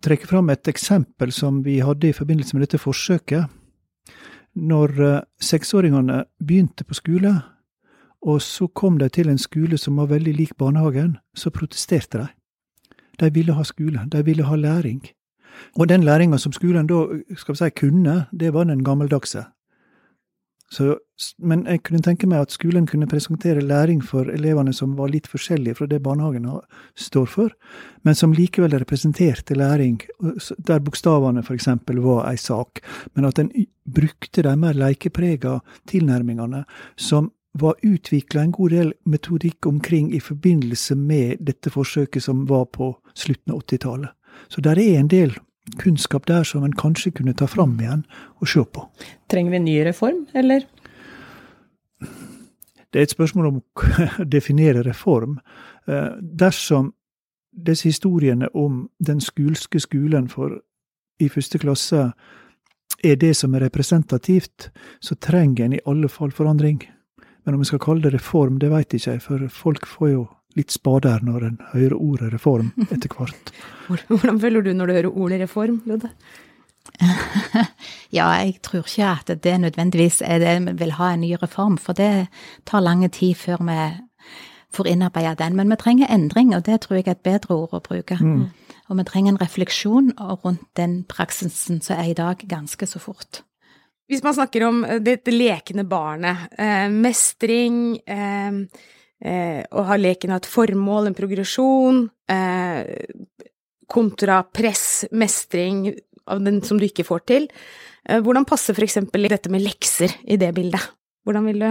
trekke 0.03 0.27
fram 0.27 0.51
et 0.51 0.69
eksempel 0.69 1.33
som 1.33 1.65
vi 1.65 1.81
hadde 1.81 2.09
i 2.09 2.17
forbindelse 2.17 2.57
med 2.57 2.67
dette 2.67 2.79
forsøket. 2.79 3.47
Når 4.55 4.89
uh, 5.01 5.21
seksåringene 5.41 6.25
begynte 6.39 6.85
på 6.85 6.95
skole, 6.95 7.41
og 8.23 8.43
så 8.43 8.67
kom 8.67 8.99
de 8.99 9.09
til 9.09 9.29
en 9.29 9.39
skole 9.39 9.79
som 9.79 9.97
var 9.97 10.07
veldig 10.07 10.35
lik 10.37 10.57
barnehagen, 10.57 11.17
så 11.35 11.51
protesterte 11.51 12.19
de. 12.19 12.29
De 13.21 13.33
ville 13.35 13.53
ha 13.53 13.65
skole, 13.65 14.07
de 14.13 14.25
ville 14.25 14.45
ha 14.45 14.57
læring. 14.57 15.03
Og 15.77 15.89
den 15.89 16.03
læringa 16.03 16.39
som 16.39 16.53
skolen 16.53 16.87
da 16.87 17.05
skal 17.37 17.55
vi 17.55 17.59
si, 17.59 17.71
kunne, 17.71 18.27
det 18.41 18.53
var 18.55 18.65
den 18.65 18.85
gammeldagse. 18.85 19.45
Så, 20.73 20.95
men 21.37 21.67
jeg 21.69 21.83
kunne 21.85 22.01
tenke 22.01 22.25
meg 22.31 22.47
at 22.47 22.55
skolen 22.55 22.87
kunne 22.89 23.09
presentere 23.11 23.61
læring 23.61 24.01
for 24.05 24.31
elevene 24.33 24.73
som 24.73 24.95
var 24.97 25.11
litt 25.13 25.29
forskjellige 25.29 25.77
fra 25.77 25.89
det 25.91 25.99
barnehagen 26.05 26.47
står 26.97 27.29
for, 27.29 27.53
men 28.09 28.17
som 28.17 28.33
likevel 28.33 28.79
representerte 28.81 29.59
læring, 29.59 30.01
der 30.65 30.81
bokstavene 30.81 31.45
f.eks. 31.45 31.69
var 31.93 32.25
ei 32.31 32.41
sak, 32.41 32.81
men 33.13 33.29
at 33.29 33.43
en 33.43 33.53
brukte 33.85 34.47
de 34.47 34.57
mer 34.57 34.79
lekeprega 34.79 35.59
tilnærmingene 35.93 36.65
som 36.97 37.29
var 37.61 37.77
utvikla 37.85 38.47
en 38.47 38.57
god 38.57 38.73
del 38.73 38.93
metodikk 39.05 39.67
omkring 39.69 40.09
i 40.17 40.21
forbindelse 40.25 40.97
med 40.97 41.45
dette 41.45 41.71
forsøket 41.71 42.25
som 42.25 42.47
var 42.49 42.71
på 42.73 42.95
slutten 43.13 43.53
av 43.53 43.61
80-tallet. 43.67 44.13
Så 44.49 44.65
der 44.65 44.81
er 44.81 44.99
en 44.99 45.13
del 45.13 45.37
kunnskap 45.79 46.27
der 46.27 46.45
som 46.45 46.65
en 46.65 46.77
kanskje 46.77 47.13
kunne 47.17 47.35
ta 47.35 47.47
fram 47.47 47.77
igjen 47.81 48.05
og 48.41 48.49
se 48.49 48.65
på. 48.65 48.87
Trenger 49.31 49.51
vi 49.51 49.57
en 49.57 49.65
ny 49.65 49.77
reform, 49.87 50.27
eller? 50.35 50.67
Det 52.93 53.01
er 53.01 53.07
et 53.07 53.15
spørsmål 53.15 53.47
om 53.47 53.61
å 53.61 53.93
definere 54.37 54.83
reform. 54.85 55.39
Eh, 55.89 56.11
dersom 56.21 56.93
disse 57.53 57.89
historiene 57.89 58.49
om 58.55 58.89
den 58.99 59.21
skulske 59.21 59.81
skolen 59.81 60.29
for 60.33 60.61
i 61.21 61.29
første 61.29 61.61
klasse 61.63 62.11
er 63.03 63.17
det 63.17 63.35
som 63.37 63.55
er 63.55 63.67
representativt, 63.67 64.71
så 65.01 65.15
trenger 65.15 65.65
en 65.65 65.77
i 65.77 65.83
alle 65.87 66.09
fall 66.09 66.33
forandring. 66.33 66.83
Men 67.45 67.55
om 67.55 67.63
vi 67.63 67.71
skal 67.71 67.83
kalle 67.83 68.03
det 68.03 68.15
reform, 68.15 68.59
det 68.59 68.71
veit 68.71 68.95
ikke 68.95 69.17
jeg, 69.17 69.23
for 69.23 69.49
folk 69.49 69.87
får 69.87 70.11
jo 70.13 70.27
litt 70.59 70.73
spader 70.75 71.25
når 71.25 71.49
en 71.49 71.59
hører 71.73 71.97
ordet 71.99 72.33
reform 72.35 72.73
etter 72.89 73.11
hvert. 73.13 73.53
Hvordan 74.09 74.41
føler 74.41 74.65
du 74.65 74.73
når 74.77 74.87
du 74.87 74.97
hører 74.99 75.21
ordet 75.25 75.43
reform, 75.45 75.83
Lodde? 75.87 76.13
ja, 78.17 78.27
jeg 78.43 78.57
tror 78.63 78.87
ikke 78.87 79.11
at 79.11 79.31
det 79.45 79.61
nødvendigvis 79.61 80.23
er 80.27 80.43
det 80.43 80.55
vi 80.67 80.73
vil 80.81 80.97
ha 80.99 81.13
en 81.13 81.23
ny 81.23 81.37
reform, 81.43 81.79
for 81.79 81.93
det 81.93 82.29
tar 82.67 82.83
lang 82.83 83.05
tid 83.13 83.35
før 83.39 83.63
vi 83.67 83.79
får 84.73 84.89
innarbeida 84.89 85.35
den. 85.39 85.57
Men 85.57 85.71
vi 85.71 85.77
trenger 85.77 86.11
endring, 86.11 86.55
og 86.57 86.67
det 86.67 86.81
tror 86.83 86.99
jeg 86.99 87.07
er 87.07 87.17
et 87.17 87.25
bedre 87.27 87.55
ord 87.55 87.77
å 87.77 87.85
bruke. 87.85 88.19
Mm. 88.21 88.51
Og 88.89 88.99
vi 88.99 89.07
trenger 89.09 89.35
en 89.35 89.41
refleksjon 89.41 90.13
rundt 90.19 90.65
den 90.77 91.03
praksisen 91.09 91.83
som 91.85 91.99
er 91.99 92.11
i 92.11 92.17
dag, 92.19 92.43
ganske 92.49 92.87
så 92.89 93.01
fort. 93.03 93.43
Hvis 94.11 94.25
man 94.25 94.35
snakker 94.35 94.67
om 94.67 94.83
dette 95.01 95.33
lekende 95.33 95.85
barnet, 95.89 96.49
eh, 96.59 96.89
mestring 96.91 97.97
eh, 98.05 98.51
eh, 99.25 99.63
og 99.71 99.87
har 99.89 100.01
leken 100.03 100.35
hatt 100.35 100.49
formål, 100.51 101.11
en 101.11 101.19
progresjon, 101.19 102.05
eh, 102.33 102.83
kontra 103.93 104.43
press, 104.43 105.05
mestring 105.13 105.91
av 106.27 106.43
den 106.45 106.63
som 106.65 106.79
du 106.81 106.87
ikke 106.87 107.07
får 107.07 107.25
til. 107.29 107.49
Eh, 108.09 108.21
hvordan 108.23 108.47
passer 108.49 108.77
f.eks. 108.77 109.01
dette 109.13 109.53
med 109.53 109.65
lekser 109.65 110.15
i 110.25 110.39
det 110.41 110.53
bildet? 110.57 110.93
Hvordan 111.27 111.47
vil 111.51 111.63
du 111.63 111.69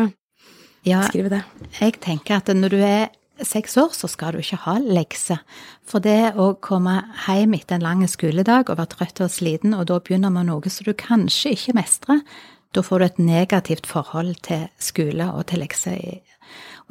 ja, 0.87 1.01
skrive 1.07 1.31
det? 1.33 1.41
Jeg 1.79 1.99
tenker 2.03 2.39
at 2.39 2.53
når 2.55 2.75
du 2.75 2.79
er 2.85 3.09
seks 3.41 3.75
år, 3.81 3.91
så 3.97 4.07
skal 4.11 4.35
du 4.35 4.41
ikke 4.41 4.61
ha 4.65 4.77
lekser. 4.79 5.41
For 5.87 6.03
det 6.03 6.33
å 6.39 6.53
komme 6.61 6.99
hjem 7.25 7.55
etter 7.57 7.79
en 7.79 7.85
lang 7.85 8.03
skoledag 8.09 8.69
og 8.69 8.79
være 8.79 8.93
trøtt 8.95 9.23
og 9.25 9.33
sliten, 9.33 9.75
og 9.75 9.87
da 9.89 9.99
begynner 9.99 10.33
med 10.33 10.49
noe 10.51 10.71
som 10.71 10.87
du 10.87 10.93
kanskje 10.97 11.55
ikke 11.57 11.77
mestrer, 11.79 12.21
da 12.71 12.83
får 12.85 12.99
du 12.99 13.05
et 13.05 13.23
negativt 13.25 13.89
forhold 13.89 14.37
til 14.47 14.69
skole 14.79 15.27
og 15.33 15.49
til 15.49 15.65
lekser 15.65 16.21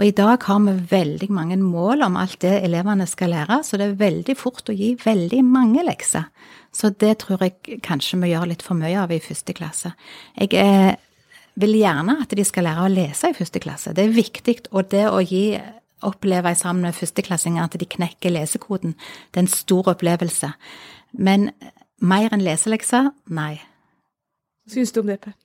og 0.00 0.06
i 0.06 0.14
dag 0.16 0.40
har 0.48 0.60
vi 0.64 0.72
veldig 0.88 1.26
mange 1.36 1.58
mål 1.60 2.06
om 2.06 2.14
alt 2.16 2.38
det 2.40 2.54
elevene 2.64 3.04
skal 3.04 3.34
lære, 3.34 3.58
så 3.60 3.76
det 3.76 3.84
er 3.84 3.98
veldig 4.00 4.36
fort 4.38 4.70
å 4.72 4.72
gi 4.72 4.94
veldig 4.96 5.42
mange 5.44 5.84
lekser. 5.84 6.30
Så 6.72 6.88
det 7.02 7.18
tror 7.20 7.42
jeg 7.44 7.82
kanskje 7.84 8.16
vi 8.22 8.30
gjør 8.30 8.48
litt 8.48 8.64
for 8.64 8.80
mye 8.80 8.96
av 8.96 9.12
i 9.12 9.20
første 9.20 9.52
klasse. 9.52 9.92
Jeg 10.38 10.56
eh, 10.56 10.94
vil 11.60 11.76
gjerne 11.82 12.16
at 12.22 12.32
de 12.32 12.46
skal 12.48 12.64
lære 12.64 12.86
å 12.86 12.92
lese 12.94 13.28
i 13.28 13.36
første 13.36 13.60
klasse. 13.60 13.92
Det 13.92 14.06
er 14.06 14.14
viktig. 14.16 14.56
Og 14.72 14.88
det 14.88 15.04
å 15.10 15.20
gi 15.20 15.58
oppleve 16.08 16.54
sammen 16.56 16.88
med 16.88 16.96
førsteklassinger 16.96 17.66
at 17.66 17.76
de 17.76 17.88
knekker 17.96 18.32
lesekoden, 18.32 18.94
det 19.28 19.42
er 19.42 19.44
en 19.44 19.52
stor 19.52 19.92
opplevelse. 19.92 20.48
Men 21.12 21.50
mer 22.00 22.32
enn 22.32 22.46
leselekser, 22.46 23.10
nei. 23.28 23.58
Hva 24.64 24.78
syns 24.78 24.96
du 24.96 25.02
om 25.02 25.12
det, 25.12 25.20
Per? 25.20 25.36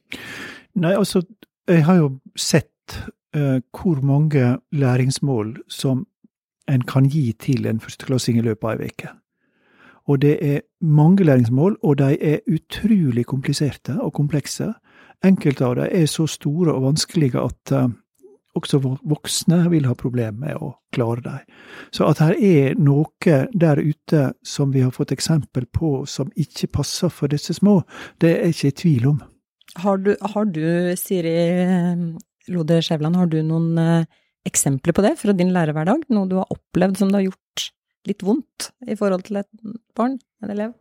Nei, 0.80 0.94
altså, 0.96 1.26
jeg 1.68 1.84
har 1.88 2.00
jo 2.00 2.14
sett 2.40 3.02
eh, 3.36 3.60
hvor 3.72 4.02
mange 4.02 4.58
læringsmål 4.72 5.58
som 5.70 6.06
en 6.70 6.82
kan 6.82 7.10
gi 7.10 7.32
til 7.40 7.66
en 7.66 7.80
førsteklassing 7.80 8.38
i 8.38 8.46
løpet 8.46 8.70
av 8.70 8.82
ei 8.82 8.90
uke. 8.90 9.12
Og 10.06 10.22
det 10.22 10.38
er 10.42 10.62
mange 10.82 11.26
læringsmål, 11.26 11.78
og 11.84 11.98
de 11.98 12.18
er 12.22 12.40
utrolig 12.48 13.26
kompliserte 13.26 13.98
og 14.02 14.14
komplekse. 14.14 14.74
Enkelte 15.26 15.66
av 15.66 15.76
dem 15.76 15.90
er 15.92 16.06
så 16.06 16.28
store 16.30 16.74
og 16.74 16.84
vanskelige 16.84 17.42
at 17.42 17.74
uh, 17.74 17.90
også 18.56 18.80
voksne 19.04 19.64
vil 19.72 19.88
ha 19.90 19.96
problemer 19.98 20.38
med 20.46 20.62
å 20.62 20.76
klare 20.96 21.24
dem. 21.26 21.56
Så 21.92 22.06
at 22.08 22.22
her 22.24 22.36
er 22.38 22.78
noe 22.80 23.40
der 23.54 23.82
ute 23.82 24.30
som 24.46 24.74
vi 24.74 24.84
har 24.86 24.94
fått 24.96 25.12
eksempel 25.16 25.66
på 25.66 26.06
som 26.10 26.32
ikke 26.36 26.72
passer 26.80 27.10
for 27.10 27.32
disse 27.32 27.58
små, 27.58 27.82
det 28.22 28.32
er 28.32 28.46
jeg 28.46 28.56
ikke 28.56 28.68
i 28.68 28.78
tvil 28.84 29.10
om. 29.16 29.24
Har 29.84 29.98
du, 29.98 30.14
har 30.22 30.46
du 30.46 30.94
Siri, 30.96 31.36
Lode 32.54 32.80
Skjævland, 32.86 33.18
har 33.18 33.30
du 33.32 33.40
noen 33.46 33.80
eh, 33.82 34.08
eksempler 34.46 34.96
på 34.96 35.06
det 35.06 35.16
fra 35.22 35.34
din 35.34 35.54
lærerhverdag? 35.56 36.08
Noe 36.14 36.30
du 36.30 36.38
har 36.40 36.52
opplevd 36.54 37.02
som 37.02 37.12
det 37.12 37.22
har 37.22 37.30
gjort 37.32 37.68
litt 38.06 38.26
vondt 38.26 38.72
i 38.86 38.98
forhold 38.98 39.26
til 39.28 39.42
et 39.42 39.50
barn, 39.98 40.20
en 40.44 40.54
elev? 40.54 40.76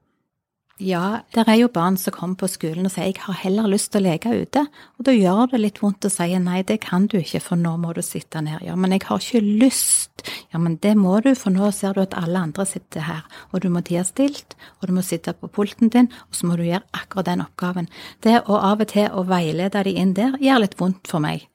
Ja, 0.82 1.20
det 1.30 1.44
er 1.46 1.54
jo 1.54 1.68
barn 1.70 1.94
som 1.94 2.10
kommer 2.16 2.34
på 2.34 2.48
skolen 2.50 2.88
og 2.88 2.90
sier 2.90 3.06
jeg 3.06 3.20
har 3.22 3.36
heller 3.44 3.68
lyst 3.70 3.92
til 3.94 4.00
å 4.02 4.08
leke 4.08 4.32
ute. 4.34 4.64
Og 4.98 5.06
da 5.06 5.12
gjør 5.14 5.52
det 5.52 5.60
litt 5.60 5.78
vondt 5.78 6.08
å 6.08 6.10
si 6.10 6.26
nei, 6.42 6.64
det 6.66 6.80
kan 6.82 7.06
du 7.06 7.20
ikke, 7.20 7.38
for 7.44 7.60
nå 7.60 7.76
må 7.78 7.92
du 7.94 8.00
sitte 8.02 8.42
ned. 8.42 8.58
Ja, 8.66 8.74
men 8.74 8.90
jeg 8.90 9.04
har 9.06 9.22
ikke 9.22 9.44
lyst. 9.62 10.24
Ja, 10.50 10.58
men 10.58 10.80
det 10.82 10.96
må 10.98 11.20
du, 11.22 11.30
for 11.38 11.54
nå 11.54 11.70
ser 11.70 11.94
du 11.94 12.02
at 12.02 12.18
alle 12.18 12.42
andre 12.42 12.66
sitter 12.66 13.06
her. 13.06 13.22
Og 13.52 13.62
du 13.62 13.70
må 13.70 13.84
tie 13.86 14.02
stilt, 14.02 14.58
og 14.80 14.90
du 14.90 14.96
må 14.98 15.06
sitte 15.06 15.36
på 15.38 15.52
pulten 15.54 15.94
din, 15.94 16.10
og 16.26 16.34
så 16.34 16.50
må 16.50 16.58
du 16.58 16.66
gjøre 16.66 16.82
akkurat 16.90 17.30
den 17.30 17.46
oppgaven. 17.46 17.90
Det 18.26 18.40
å 18.42 18.58
av 18.58 18.82
og 18.82 18.90
til 18.90 19.06
å 19.14 19.22
veilede 19.30 19.86
de 19.86 19.94
inn 19.94 20.16
der 20.18 20.34
gjør 20.42 20.66
litt 20.66 20.78
vondt 20.82 21.06
for 21.06 21.22
meg. 21.22 21.46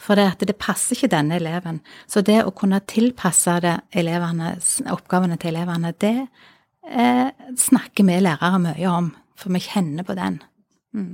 For 0.00 0.16
det, 0.16 0.28
at 0.32 0.44
det 0.48 0.56
passer 0.56 0.96
ikke 0.96 1.10
denne 1.12 1.36
eleven. 1.36 1.82
Så 2.08 2.22
det 2.24 2.38
å 2.44 2.54
kunne 2.56 2.80
tilpasse 2.88 3.58
det 3.60 3.74
elevene, 4.00 4.54
oppgavene 4.92 5.36
til 5.40 5.52
elevene, 5.52 5.92
det 6.00 6.14
eh, 6.88 7.28
snakker 7.60 8.08
vi 8.08 8.20
lærere 8.22 8.62
mye 8.64 8.94
om. 8.94 9.10
For 9.36 9.52
vi 9.52 9.60
kjenner 9.64 10.06
på 10.08 10.16
den. 10.16 10.40
Mm. 10.96 11.12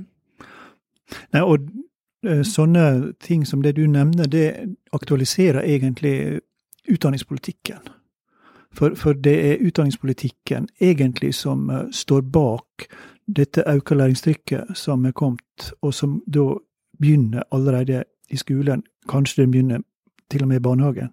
Nei, 1.35 1.43
og 1.43 1.67
eh, 2.27 2.43
sånne 2.47 3.13
ting 3.23 3.45
som 3.47 3.63
det 3.63 3.75
du 3.77 3.85
nevner, 3.91 4.31
det 4.31 4.47
aktualiserer 4.95 5.67
egentlig 5.67 6.41
utdanningspolitikken. 6.87 7.91
For, 8.77 8.95
for, 8.95 9.13
det 9.13 9.35
er 9.51 9.63
utdanningspolitikken 9.65 10.67
egentlig 10.79 11.33
som 11.35 11.69
uh, 11.69 11.87
står 11.91 12.21
bak 12.21 12.87
dette 13.25 13.63
økte 13.67 13.95
læringstrykket 13.97 14.75
som 14.77 15.05
er 15.07 15.15
kommet, 15.17 15.71
og 15.81 15.93
som 15.95 16.19
da 16.27 16.53
begynner 16.99 17.47
allerede 17.51 18.03
i 18.29 18.37
skolen. 18.37 18.83
Kanskje 19.09 19.41
den 19.41 19.51
begynner 19.51 19.83
til 20.31 20.43
og 20.43 20.47
med 20.47 20.59
i 20.59 20.63
barnehagen. 20.63 21.09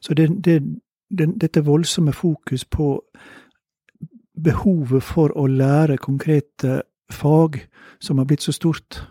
Så 0.00 0.14
det, 0.14 0.44
det, 0.44 0.62
det, 1.18 1.40
dette 1.40 1.64
voldsomme 1.64 2.12
fokus 2.12 2.64
på 2.64 3.02
behovet 4.44 5.02
for 5.02 5.32
å 5.36 5.46
lære 5.46 5.98
konkrete 6.00 6.82
fag 7.12 7.60
som 8.00 8.18
har 8.18 8.24
blitt 8.24 8.42
så 8.42 8.52
stort. 8.52 9.02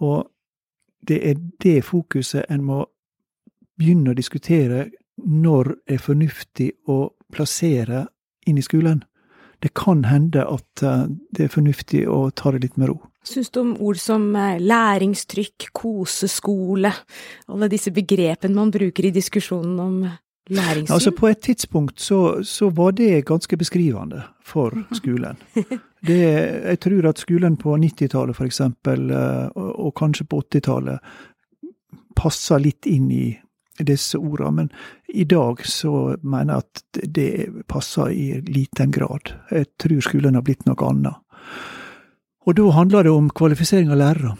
Og 0.00 0.30
det 1.08 1.20
er 1.30 1.38
det 1.62 1.84
fokuset 1.84 2.44
en 2.50 2.64
må 2.64 2.84
begynne 3.78 4.12
å 4.12 4.18
diskutere 4.18 4.90
når 5.20 5.74
det 5.74 5.94
er 5.94 6.02
fornuftig 6.02 6.70
å 6.88 6.98
plassere 7.32 8.06
inn 8.46 8.58
i 8.58 8.64
skolen. 8.64 9.04
Det 9.62 9.74
kan 9.76 10.04
hende 10.08 10.46
at 10.48 10.82
eh, 10.82 11.08
det 11.36 11.46
er 11.46 11.52
fornuftig 11.52 12.06
å 12.08 12.30
ta 12.30 12.52
det 12.52 12.62
litt 12.64 12.78
med 12.80 12.90
ro. 12.90 13.00
Syns 13.24 13.50
du 13.50 13.60
om 13.60 13.74
ord 13.84 13.98
som 14.00 14.30
eh, 14.36 14.60
læringstrykk, 14.60 15.68
koseskole, 15.76 16.92
alle 17.52 17.68
disse 17.68 17.92
begrepene 17.92 18.56
man 18.56 18.72
bruker 18.72 19.06
i 19.06 19.12
diskusjonen 19.14 19.80
om 19.80 19.98
læringssyn? 20.50 20.94
Altså 20.94 21.12
På 21.12 21.28
et 21.28 21.42
tidspunkt 21.44 22.00
så, 22.00 22.40
så 22.42 22.70
var 22.70 22.96
det 22.96 23.26
ganske 23.28 23.56
beskrivende 23.56 24.22
for 24.44 24.74
skolen. 24.92 25.36
Det, 26.00 26.16
jeg 26.16 26.78
tror 26.80 27.06
at 27.10 27.18
skolen 27.20 27.58
på 27.60 27.74
90-tallet 27.76 28.32
f.eks., 28.32 28.60
og, 28.60 29.80
og 29.84 29.90
kanskje 30.00 30.24
på 30.24 30.38
80-tallet, 30.40 31.10
passa 32.16 32.56
litt 32.56 32.88
inn 32.88 33.10
i 33.12 33.26
disse 33.84 34.16
ordene, 34.16 34.50
men 34.62 34.70
i 35.12 35.26
dag 35.28 35.60
så 35.68 36.16
mener 36.22 36.54
jeg 36.54 36.64
at 36.64 37.02
det 37.18 37.64
passer 37.68 38.12
i 38.16 38.40
liten 38.48 38.90
grad. 38.96 39.34
Jeg 39.52 39.74
tror 39.76 40.00
skolen 40.08 40.40
har 40.40 40.46
blitt 40.46 40.64
noe 40.68 40.88
annet. 40.88 41.20
Og 42.46 42.56
da 42.56 42.70
handler 42.72 43.04
det 43.04 43.12
om 43.12 43.28
kvalifisering 43.30 43.90
av 43.92 44.00
lærere. 44.00 44.36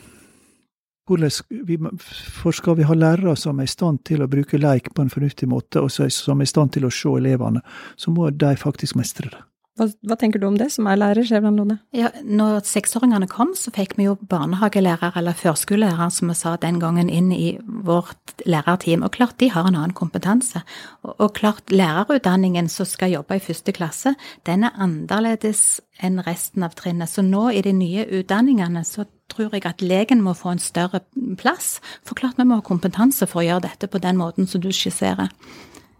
For 1.10 2.54
skal 2.54 2.76
vi 2.78 2.86
ha 2.86 2.94
lærere 2.94 3.34
som 3.36 3.58
er 3.58 3.66
i 3.66 3.70
stand 3.70 4.04
til 4.06 4.22
å 4.22 4.30
bruke 4.30 4.60
leik 4.60 4.92
på 4.94 5.02
en 5.02 5.10
fornuftig 5.10 5.48
måte, 5.50 5.82
og 5.82 5.90
som 5.90 6.40
er 6.40 6.46
i 6.46 6.52
stand 6.52 6.72
til 6.76 6.86
å 6.86 6.94
se 6.94 7.12
elevene, 7.18 7.62
så 7.96 8.14
må 8.14 8.30
de 8.30 8.56
faktisk 8.56 8.96
mestre 8.96 9.32
det. 9.32 9.42
Hva, 9.80 9.86
hva, 10.04 10.16
tenker 10.20 10.42
du 10.42 10.44
om 10.44 10.58
det, 10.60 10.66
som 10.74 10.84
er 10.90 10.98
lærer, 11.00 11.24
Skjæveland 11.24 11.56
Lone? 11.56 11.78
Ja, 11.96 12.10
når 12.20 12.58
seksåringene 12.68 13.24
kom, 13.30 13.54
så 13.56 13.72
fikk 13.72 13.94
vi 13.96 14.04
jo 14.04 14.18
barnehagelærer, 14.28 15.14
eller 15.16 15.36
førskolelærer, 15.38 16.10
som 16.12 16.28
vi 16.28 16.36
sa 16.36 16.52
den 16.60 16.76
gangen, 16.82 17.08
inn 17.08 17.30
i 17.32 17.54
vårt 17.64 18.34
lærerteam. 18.44 19.06
Og 19.06 19.14
klart, 19.16 19.38
de 19.40 19.48
har 19.48 19.64
en 19.64 19.78
annen 19.78 19.94
kompetanse. 19.96 20.60
Og, 21.00 21.14
og 21.14 21.32
klart, 21.38 21.72
lærerutdanningen 21.72 22.68
som 22.68 22.88
skal 22.88 23.14
jobbe 23.14 23.38
i 23.38 23.44
første 23.46 23.72
klasse, 23.72 24.12
den 24.44 24.68
er 24.68 24.76
annerledes 24.76 25.80
enn 26.04 26.20
resten 26.26 26.66
av 26.66 26.76
trinnet. 26.76 27.08
Så 27.08 27.24
nå 27.24 27.48
i 27.48 27.64
de 27.64 27.72
nye 27.72 28.04
utdanningene 28.20 28.84
så 28.84 29.06
tror 29.32 29.56
jeg 29.56 29.64
at 29.64 29.80
legen 29.80 30.20
må 30.20 30.34
få 30.36 30.52
en 30.52 30.60
større 30.60 31.00
plass. 31.40 31.78
For 32.04 32.20
klart 32.20 32.36
vi 32.36 32.44
må 32.44 32.60
ha 32.60 32.66
kompetanse 32.66 33.24
for 33.30 33.40
å 33.40 33.46
gjøre 33.48 33.70
dette 33.70 33.88
på 33.88 34.02
den 34.02 34.20
måten 34.20 34.50
som 34.50 34.60
du 34.60 34.68
skisserer. 34.76 35.32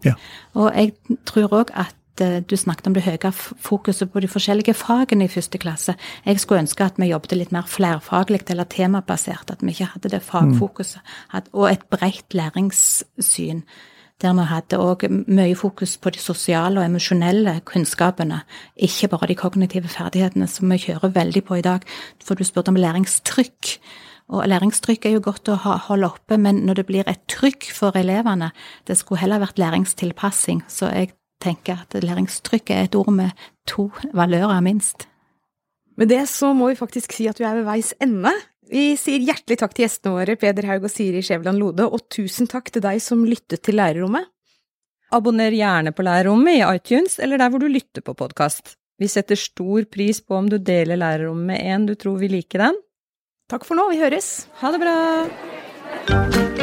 Ja. 0.05 0.15
Og 0.57 0.69
jeg 0.73 1.17
tror 1.29 1.57
òg 1.61 1.73
at 1.77 1.97
du 2.47 2.55
snakket 2.57 2.87
om 2.89 2.95
det 2.95 3.03
høye 3.05 3.31
fokuset 3.33 4.11
på 4.11 4.21
de 4.23 4.29
forskjellige 4.31 4.75
fagene 4.77 5.25
i 5.25 5.31
første 5.31 5.59
klasse. 5.61 5.95
Jeg 6.25 6.41
skulle 6.41 6.63
ønske 6.63 6.85
at 6.85 6.99
vi 7.01 7.11
jobbet 7.11 7.37
litt 7.37 7.53
mer 7.55 7.69
flerfaglig 7.69 8.43
eller 8.49 8.69
temabasert, 8.69 9.51
at 9.51 9.63
vi 9.63 9.73
ikke 9.73 9.91
hadde 9.95 10.13
det 10.13 10.21
fagfokuset. 10.25 11.01
Og 11.53 11.71
et 11.71 11.87
bredt 11.89 12.37
læringssyn. 12.37 13.63
Der 14.21 14.35
vi 14.37 14.43
hadde 14.45 14.77
òg 14.77 15.07
mye 15.09 15.55
fokus 15.57 15.95
på 15.97 16.11
de 16.13 16.19
sosiale 16.21 16.77
og 16.77 16.85
emosjonelle 16.85 17.55
kunnskapene, 17.65 18.43
ikke 18.77 19.09
bare 19.09 19.31
de 19.31 19.35
kognitive 19.35 19.89
ferdighetene, 19.89 20.47
som 20.47 20.69
vi 20.69 20.77
kjører 20.77 21.15
veldig 21.15 21.43
på 21.47 21.57
i 21.57 21.65
dag. 21.65 21.87
For 22.21 22.37
du 22.37 22.45
spurte 22.45 22.69
om 22.69 22.77
læringstrykk. 22.77 23.79
Og 24.31 24.45
læringstrykk 24.47 25.05
er 25.05 25.15
jo 25.17 25.23
godt 25.25 25.49
å 25.49 25.57
holde 25.57 26.11
oppe, 26.13 26.37
men 26.37 26.61
når 26.67 26.79
det 26.79 26.85
blir 26.87 27.09
et 27.09 27.23
trykk 27.27 27.71
for 27.75 27.97
elevene 27.97 28.51
Det 28.87 28.97
skulle 28.97 29.19
heller 29.19 29.41
vært 29.41 29.59
læringstilpassing. 29.59 30.63
Så 30.69 30.93
jeg 30.93 31.11
tenker 31.41 31.81
at 31.81 31.97
læringstrykk 32.03 32.71
er 32.73 32.87
et 32.87 32.97
ord 32.97 33.11
med 33.15 33.31
to 33.69 33.89
valører, 34.13 34.61
minst. 34.63 35.07
Med 35.97 36.09
det 36.09 36.23
så 36.31 36.53
må 36.55 36.71
vi 36.71 36.79
faktisk 36.79 37.13
si 37.13 37.27
at 37.29 37.39
vi 37.39 37.45
er 37.47 37.59
ved 37.59 37.67
veis 37.67 37.93
ende. 38.01 38.31
Vi 38.71 38.93
sier 38.99 39.23
hjertelig 39.25 39.57
takk 39.59 39.73
til 39.75 39.85
gjestene 39.85 40.15
våre, 40.15 40.37
Peder 40.39 40.69
Haug 40.69 40.85
og 40.87 40.93
Siri 40.93 41.23
Skjæveland 41.25 41.59
Lode, 41.59 41.87
og 41.89 42.05
tusen 42.13 42.47
takk 42.49 42.71
til 42.71 42.83
deg 42.85 43.01
som 43.03 43.25
lyttet 43.27 43.65
til 43.65 43.75
Lærerrommet. 43.77 44.29
Abonner 45.11 45.51
gjerne 45.51 45.91
på 45.91 46.05
Lærerrommet 46.07 46.61
i 46.61 46.63
iTunes 46.77 47.19
eller 47.19 47.41
der 47.41 47.51
hvor 47.51 47.59
du 47.59 47.67
lytter 47.67 48.05
på 48.05 48.15
podkast. 48.15 48.77
Vi 49.01 49.09
setter 49.11 49.35
stor 49.35 49.83
pris 49.91 50.21
på 50.23 50.37
om 50.37 50.47
du 50.47 50.55
deler 50.61 50.99
Lærerrommet 51.01 51.51
med 51.51 51.67
en 51.73 51.89
du 51.89 51.97
tror 51.99 52.21
vil 52.21 52.37
like 52.37 52.61
den. 52.61 52.79
Takk 53.51 53.67
for 53.67 53.75
nå, 53.75 53.89
vi 53.91 53.99
høres. 53.99 54.47
Ha 54.63 54.71
det 54.71 54.83
bra! 54.85 56.60